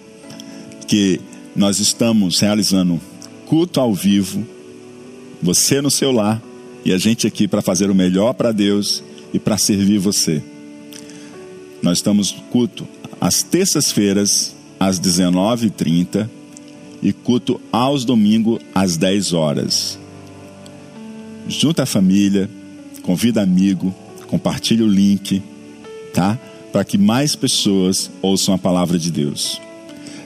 que 0.87 1.19
nós 1.57 1.79
estamos 1.79 2.41
realizando 2.41 3.01
culto 3.47 3.81
ao 3.81 3.95
vivo, 3.95 4.47
você 5.43 5.81
no 5.81 5.91
seu 5.91 6.13
lar 6.13 6.43
e 6.85 6.93
a 6.93 6.99
gente 6.99 7.27
aqui 7.27 7.49
para 7.49 7.63
fazer 7.63 7.91
o 7.91 7.95
melhor 7.95 8.35
para 8.35 8.53
Deus 8.53 9.03
e 9.33 9.39
para 9.39 9.57
servir 9.57 9.97
você. 9.97 10.43
Nós 11.83 11.99
estamos 11.99 12.31
culto 12.51 12.87
às 13.21 13.43
terças-feiras, 13.43 14.55
às 14.79 15.01
19h30 15.01 16.29
e 17.03 17.13
culto 17.13 17.61
aos 17.73 18.05
domingos, 18.05 18.61
às 18.73 18.97
10 18.97 19.33
horas. 19.33 19.99
Junta 21.49 21.83
a 21.83 21.87
família, 21.87 22.49
convida 23.03 23.43
amigo, 23.43 23.93
compartilhe 24.29 24.83
o 24.83 24.89
link, 24.89 25.43
tá? 26.15 26.39
Para 26.71 26.85
que 26.85 26.97
mais 26.97 27.35
pessoas 27.35 28.11
ouçam 28.23 28.55
a 28.55 28.59
palavra 28.59 28.99
de 28.99 29.11
Deus. 29.11 29.61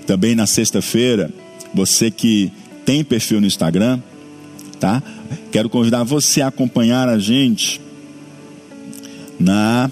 Também 0.06 0.34
na 0.34 0.46
sexta-feira, 0.46 1.30
você 1.72 2.10
que 2.10 2.52
tem 2.84 3.02
perfil 3.02 3.40
no 3.40 3.46
Instagram, 3.46 3.98
tá? 4.78 5.02
Quero 5.50 5.70
convidar 5.70 6.04
você 6.04 6.42
a 6.42 6.48
acompanhar 6.48 7.08
a 7.08 7.18
gente 7.18 7.80
na 9.40 9.90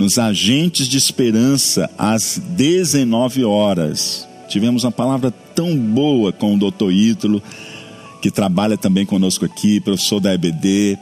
nos 0.00 0.18
agentes 0.18 0.88
de 0.88 0.96
esperança 0.96 1.90
às 1.98 2.40
19 2.56 3.44
horas. 3.44 4.26
Tivemos 4.48 4.82
uma 4.82 4.90
palavra 4.90 5.30
tão 5.54 5.76
boa 5.76 6.32
com 6.32 6.54
o 6.54 6.58
doutor 6.58 6.90
Ítalo, 6.90 7.42
que 8.22 8.30
trabalha 8.30 8.78
também 8.78 9.04
conosco 9.04 9.44
aqui, 9.44 9.78
professor 9.78 10.18
da 10.18 10.32
EBD, 10.32 10.98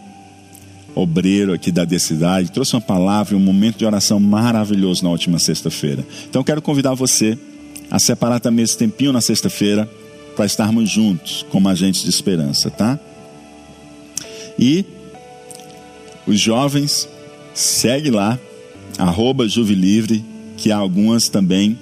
obreiro 0.97 1.53
aqui 1.53 1.71
da 1.71 1.85
Decidade, 1.85 2.51
trouxe 2.51 2.75
uma 2.75 2.81
palavra 2.81 3.35
e 3.35 3.37
um 3.37 3.41
momento 3.41 3.79
de 3.79 3.87
oração 3.87 4.19
maravilhoso 4.19 5.05
na 5.05 5.11
última 5.11 5.39
sexta-feira. 5.39 6.05
Então 6.29 6.43
quero 6.43 6.61
convidar 6.61 6.95
você 6.95 7.39
a 7.89 8.01
separar 8.01 8.41
também 8.41 8.65
esse 8.65 8.77
tempinho 8.77 9.13
na 9.13 9.21
sexta-feira 9.21 9.89
para 10.35 10.45
estarmos 10.45 10.91
juntos 10.91 11.47
como 11.51 11.69
agentes 11.69 12.03
de 12.03 12.11
esperança, 12.11 12.69
tá? 12.69 12.99
E 14.59 14.85
os 16.27 16.41
jovens, 16.41 17.09
segue 17.55 18.11
lá, 18.11 18.37
arroba 18.99 19.49
Juvilivre, 19.49 20.25
que 20.57 20.73
há 20.73 20.77
algumas 20.77 21.29
também 21.29 21.79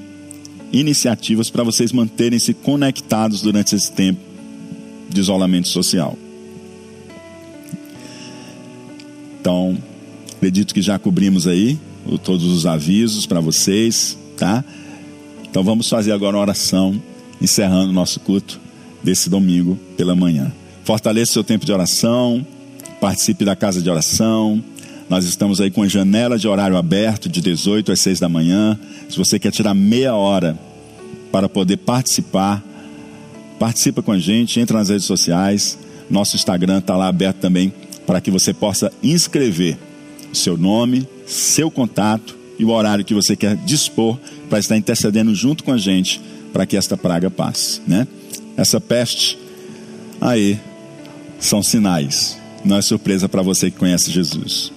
iniciativas 0.72 1.48
para 1.48 1.64
vocês 1.64 1.90
manterem-se 1.92 2.52
conectados 2.52 3.40
durante 3.40 3.74
esse 3.74 3.90
tempo 3.90 4.20
de 5.08 5.20
isolamento 5.20 5.68
social. 5.68 6.16
Então, 9.40 9.76
acredito 10.34 10.74
que 10.74 10.82
já 10.82 10.98
cobrimos 10.98 11.46
aí 11.46 11.78
todos 12.22 12.44
os 12.44 12.66
avisos 12.66 13.26
para 13.26 13.40
vocês, 13.40 14.16
tá? 14.36 14.64
Então 15.48 15.64
vamos 15.64 15.88
fazer 15.88 16.12
agora 16.12 16.36
uma 16.36 16.42
oração, 16.42 17.00
encerrando 17.40 17.90
o 17.90 17.92
nosso 17.92 18.20
culto 18.20 18.60
desse 19.02 19.30
domingo 19.30 19.78
pela 19.96 20.14
manhã. 20.14 20.52
Fortaleça 20.84 21.32
seu 21.32 21.44
tempo 21.44 21.64
de 21.64 21.72
oração, 21.72 22.46
participe 23.00 23.44
da 23.44 23.56
casa 23.56 23.80
de 23.80 23.88
oração. 23.88 24.62
Nós 25.08 25.24
estamos 25.24 25.60
aí 25.60 25.70
com 25.70 25.82
a 25.82 25.88
janela 25.88 26.36
de 26.36 26.48
horário 26.48 26.76
aberto 26.76 27.28
de 27.28 27.40
18 27.40 27.92
às 27.92 28.00
6 28.00 28.20
da 28.20 28.28
manhã. 28.28 28.78
Se 29.08 29.16
você 29.16 29.38
quer 29.38 29.52
tirar 29.52 29.72
meia 29.72 30.14
hora 30.14 30.58
para 31.30 31.48
poder 31.48 31.76
participar, 31.76 32.62
participa 33.58 34.02
com 34.02 34.10
a 34.10 34.18
gente, 34.18 34.58
entra 34.58 34.78
nas 34.78 34.88
redes 34.88 35.04
sociais. 35.04 35.78
Nosso 36.10 36.34
Instagram 36.34 36.78
está 36.78 36.96
lá 36.96 37.06
aberto 37.06 37.36
também 37.36 37.72
para 38.04 38.20
que 38.20 38.30
você 38.30 38.52
possa 38.52 38.92
inscrever 39.02 39.78
seu 40.32 40.56
nome, 40.56 41.08
seu 41.24 41.70
contato 41.70 42.36
e 42.58 42.64
o 42.64 42.70
horário 42.70 43.04
que 43.04 43.14
você 43.14 43.36
quer 43.36 43.56
dispor 43.56 44.18
para 44.48 44.58
estar 44.58 44.76
intercedendo 44.76 45.34
junto 45.34 45.62
com 45.62 45.72
a 45.72 45.78
gente 45.78 46.20
para 46.52 46.66
que 46.66 46.76
esta 46.76 46.96
praga 46.96 47.30
passe, 47.30 47.80
né? 47.86 48.08
Essa 48.56 48.80
peste 48.80 49.38
aí 50.20 50.58
são 51.38 51.62
sinais. 51.62 52.38
Não 52.64 52.76
é 52.76 52.82
surpresa 52.82 53.28
para 53.28 53.42
você 53.42 53.70
que 53.70 53.76
conhece 53.76 54.10
Jesus. 54.10 54.75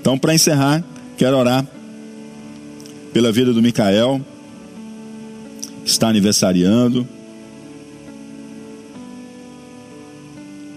Então, 0.00 0.18
para 0.18 0.34
encerrar, 0.34 0.82
quero 1.18 1.36
orar 1.36 1.66
pela 3.12 3.30
vida 3.30 3.52
do 3.52 3.60
Micael, 3.60 4.20
que 5.84 5.90
está 5.90 6.08
aniversariando. 6.08 7.06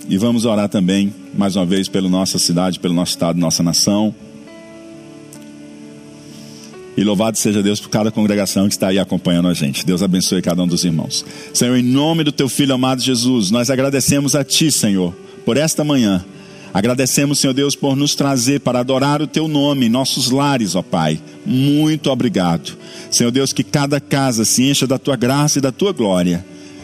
E 0.09 0.17
vamos 0.17 0.43
orar 0.43 0.67
também, 0.67 1.13
mais 1.33 1.55
uma 1.55 1.65
vez, 1.65 1.87
pela 1.87 2.09
nossa 2.09 2.37
cidade, 2.37 2.79
pelo 2.79 2.93
nosso 2.93 3.11
estado, 3.11 3.39
nossa 3.39 3.63
nação. 3.63 4.13
E 6.95 7.03
louvado 7.03 7.37
seja 7.37 7.63
Deus 7.63 7.79
por 7.79 7.89
cada 7.89 8.11
congregação 8.11 8.67
que 8.67 8.75
está 8.75 8.89
aí 8.89 8.99
acompanhando 8.99 9.47
a 9.47 9.53
gente. 9.53 9.85
Deus 9.85 10.03
abençoe 10.03 10.41
cada 10.41 10.61
um 10.61 10.67
dos 10.67 10.83
irmãos. 10.83 11.25
Senhor, 11.53 11.75
em 11.75 11.81
nome 11.81 12.23
do 12.23 12.31
teu 12.31 12.49
filho 12.49 12.73
amado 12.73 13.01
Jesus, 13.01 13.49
nós 13.49 13.69
agradecemos 13.69 14.35
a 14.35 14.43
ti, 14.43 14.71
Senhor, 14.71 15.13
por 15.45 15.57
esta 15.57 15.83
manhã. 15.83 16.23
Agradecemos, 16.73 17.39
Senhor 17.39 17.53
Deus, 17.53 17.75
por 17.75 17.95
nos 17.95 18.15
trazer 18.15 18.61
para 18.61 18.79
adorar 18.79 19.21
o 19.21 19.27
teu 19.27 19.47
nome 19.47 19.85
em 19.85 19.89
nossos 19.89 20.31
lares, 20.31 20.75
ó 20.75 20.81
Pai. 20.81 21.21
Muito 21.45 22.09
obrigado. 22.09 22.75
Senhor 23.11 23.29
Deus, 23.29 23.53
que 23.53 23.63
cada 23.63 24.01
casa 24.01 24.43
se 24.43 24.63
encha 24.63 24.87
da 24.87 24.97
tua 24.97 25.15
graça 25.15 25.59
e 25.59 25.61
da 25.61 25.71
tua 25.71 25.91
glória 25.91 26.43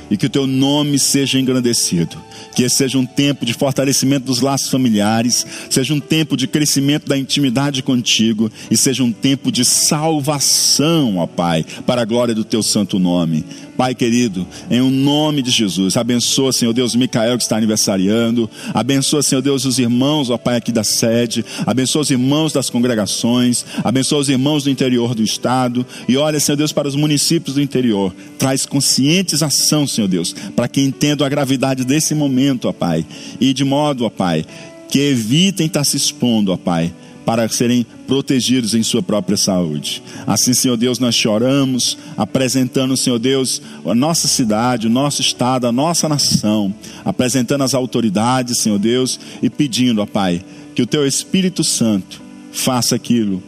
e 0.09 0.17
que 0.17 0.25
o 0.25 0.29
teu 0.29 0.47
nome 0.47 0.97
seja 0.97 1.39
engrandecido. 1.39 2.17
Que 2.55 2.63
esse 2.63 2.75
seja 2.75 2.97
um 2.97 3.05
tempo 3.05 3.45
de 3.45 3.53
fortalecimento 3.53 4.25
dos 4.25 4.41
laços 4.41 4.69
familiares, 4.69 5.45
seja 5.69 5.93
um 5.93 5.99
tempo 5.99 6.35
de 6.35 6.47
crescimento 6.47 7.07
da 7.07 7.17
intimidade 7.17 7.83
contigo 7.83 8.51
e 8.71 8.77
seja 8.77 9.03
um 9.03 9.11
tempo 9.11 9.51
de 9.51 9.63
salvação, 9.63 11.17
ó 11.17 11.27
Pai, 11.27 11.65
para 11.85 12.01
a 12.01 12.05
glória 12.05 12.33
do 12.33 12.43
teu 12.43 12.63
santo 12.63 12.97
nome. 12.97 13.45
Pai 13.79 13.95
querido, 13.95 14.45
em 14.69 14.81
o 14.81 14.89
nome 14.89 15.41
de 15.41 15.49
Jesus, 15.49 15.95
abençoa, 15.95 16.51
Senhor 16.51 16.73
Deus, 16.73 16.95
Micael 16.95 17.37
que 17.37 17.43
está 17.43 17.55
aniversariando, 17.55 18.49
abençoa, 18.73 19.23
Senhor 19.23 19.41
Deus, 19.41 19.63
os 19.63 19.79
irmãos, 19.79 20.29
ó 20.29 20.37
Pai, 20.37 20.57
aqui 20.57 20.69
da 20.69 20.83
sede, 20.83 21.45
abençoa 21.65 22.01
os 22.01 22.11
irmãos 22.11 22.51
das 22.51 22.69
congregações, 22.69 23.63
abençoa 23.81 24.19
os 24.19 24.27
irmãos 24.27 24.65
do 24.65 24.69
interior 24.69 25.15
do 25.15 25.23
estado, 25.23 25.85
e 26.09 26.17
olha, 26.17 26.41
Senhor 26.41 26.57
Deus, 26.57 26.73
para 26.73 26.89
os 26.89 26.95
municípios 26.95 27.55
do 27.55 27.61
interior, 27.61 28.13
traz 28.37 28.65
conscientização, 28.65 29.87
Senhor 29.87 30.09
Deus, 30.09 30.35
para 30.57 30.67
que 30.67 30.81
entendam 30.81 31.25
a 31.25 31.29
gravidade 31.29 31.85
desse 31.85 32.13
momento, 32.13 32.67
ó 32.67 32.73
Pai, 32.73 33.05
e 33.39 33.53
de 33.53 33.63
modo, 33.63 34.03
ó 34.03 34.09
Pai, 34.09 34.45
que 34.89 34.99
evitem 34.99 35.67
estar 35.67 35.85
se 35.85 35.95
expondo, 35.95 36.51
ó 36.51 36.57
Pai, 36.57 36.91
para 37.25 37.47
serem 37.47 37.85
protegidos 38.09 38.73
em 38.73 38.81
sua 38.81 39.03
própria 39.03 39.37
saúde. 39.37 40.01
Assim, 40.25 40.51
Senhor 40.51 40.75
Deus, 40.75 40.97
nós 40.97 41.13
choramos, 41.13 41.95
apresentando, 42.17 42.97
Senhor 42.97 43.19
Deus, 43.19 43.61
a 43.85 43.93
nossa 43.93 44.27
cidade, 44.27 44.87
o 44.87 44.89
nosso 44.89 45.21
estado, 45.21 45.67
a 45.67 45.71
nossa 45.71 46.09
nação, 46.09 46.73
apresentando 47.05 47.63
as 47.63 47.75
autoridades, 47.75 48.61
Senhor 48.61 48.79
Deus, 48.79 49.19
e 49.43 49.49
pedindo, 49.49 50.01
ó 50.01 50.07
Pai, 50.07 50.43
que 50.73 50.81
o 50.81 50.87
Teu 50.87 51.05
Espírito 51.05 51.63
Santo 51.63 52.19
faça 52.51 52.95
aquilo 52.95 53.43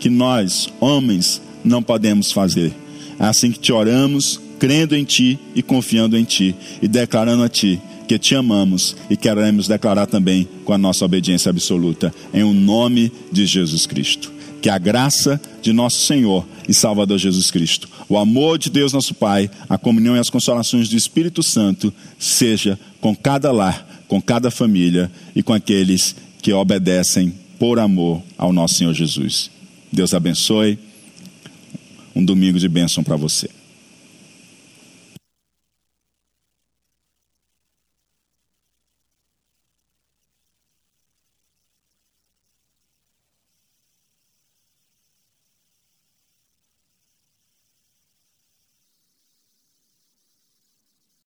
que 0.00 0.08
nós, 0.08 0.70
homens, 0.80 1.42
não 1.62 1.82
podemos 1.82 2.32
fazer. 2.32 2.72
É 3.20 3.26
assim 3.26 3.52
que 3.52 3.58
te 3.58 3.70
oramos, 3.70 4.40
crendo 4.58 4.96
em 4.96 5.04
Ti 5.04 5.38
e 5.54 5.62
confiando 5.62 6.16
em 6.16 6.24
Ti, 6.24 6.56
e 6.80 6.88
declarando 6.88 7.42
a 7.42 7.50
Ti 7.50 7.78
que 8.06 8.18
te 8.18 8.34
amamos 8.34 8.96
e 9.10 9.16
queremos 9.16 9.68
declarar 9.68 10.06
também 10.06 10.48
com 10.64 10.72
a 10.72 10.78
nossa 10.78 11.04
obediência 11.04 11.50
absoluta, 11.50 12.14
em 12.32 12.42
o 12.42 12.48
um 12.48 12.54
nome 12.54 13.12
de 13.30 13.46
Jesus 13.46 13.86
Cristo. 13.86 14.32
Que 14.62 14.70
a 14.70 14.78
graça 14.78 15.40
de 15.60 15.72
nosso 15.72 16.06
Senhor 16.06 16.46
e 16.68 16.74
Salvador 16.74 17.18
Jesus 17.18 17.50
Cristo, 17.50 17.88
o 18.08 18.16
amor 18.16 18.58
de 18.58 18.70
Deus 18.70 18.92
nosso 18.92 19.14
Pai, 19.14 19.50
a 19.68 19.76
comunhão 19.76 20.16
e 20.16 20.18
as 20.18 20.30
consolações 20.30 20.88
do 20.88 20.96
Espírito 20.96 21.42
Santo 21.42 21.92
seja 22.18 22.78
com 23.00 23.14
cada 23.14 23.52
lar, 23.52 24.04
com 24.08 24.20
cada 24.20 24.50
família 24.50 25.10
e 25.34 25.42
com 25.42 25.52
aqueles 25.52 26.16
que 26.42 26.52
obedecem 26.52 27.34
por 27.58 27.78
amor 27.78 28.22
ao 28.36 28.52
nosso 28.52 28.74
Senhor 28.74 28.94
Jesus. 28.94 29.50
Deus 29.92 30.14
abençoe. 30.14 30.78
Um 32.14 32.24
domingo 32.24 32.58
de 32.58 32.68
bênção 32.68 33.04
para 33.04 33.14
você. 33.14 33.48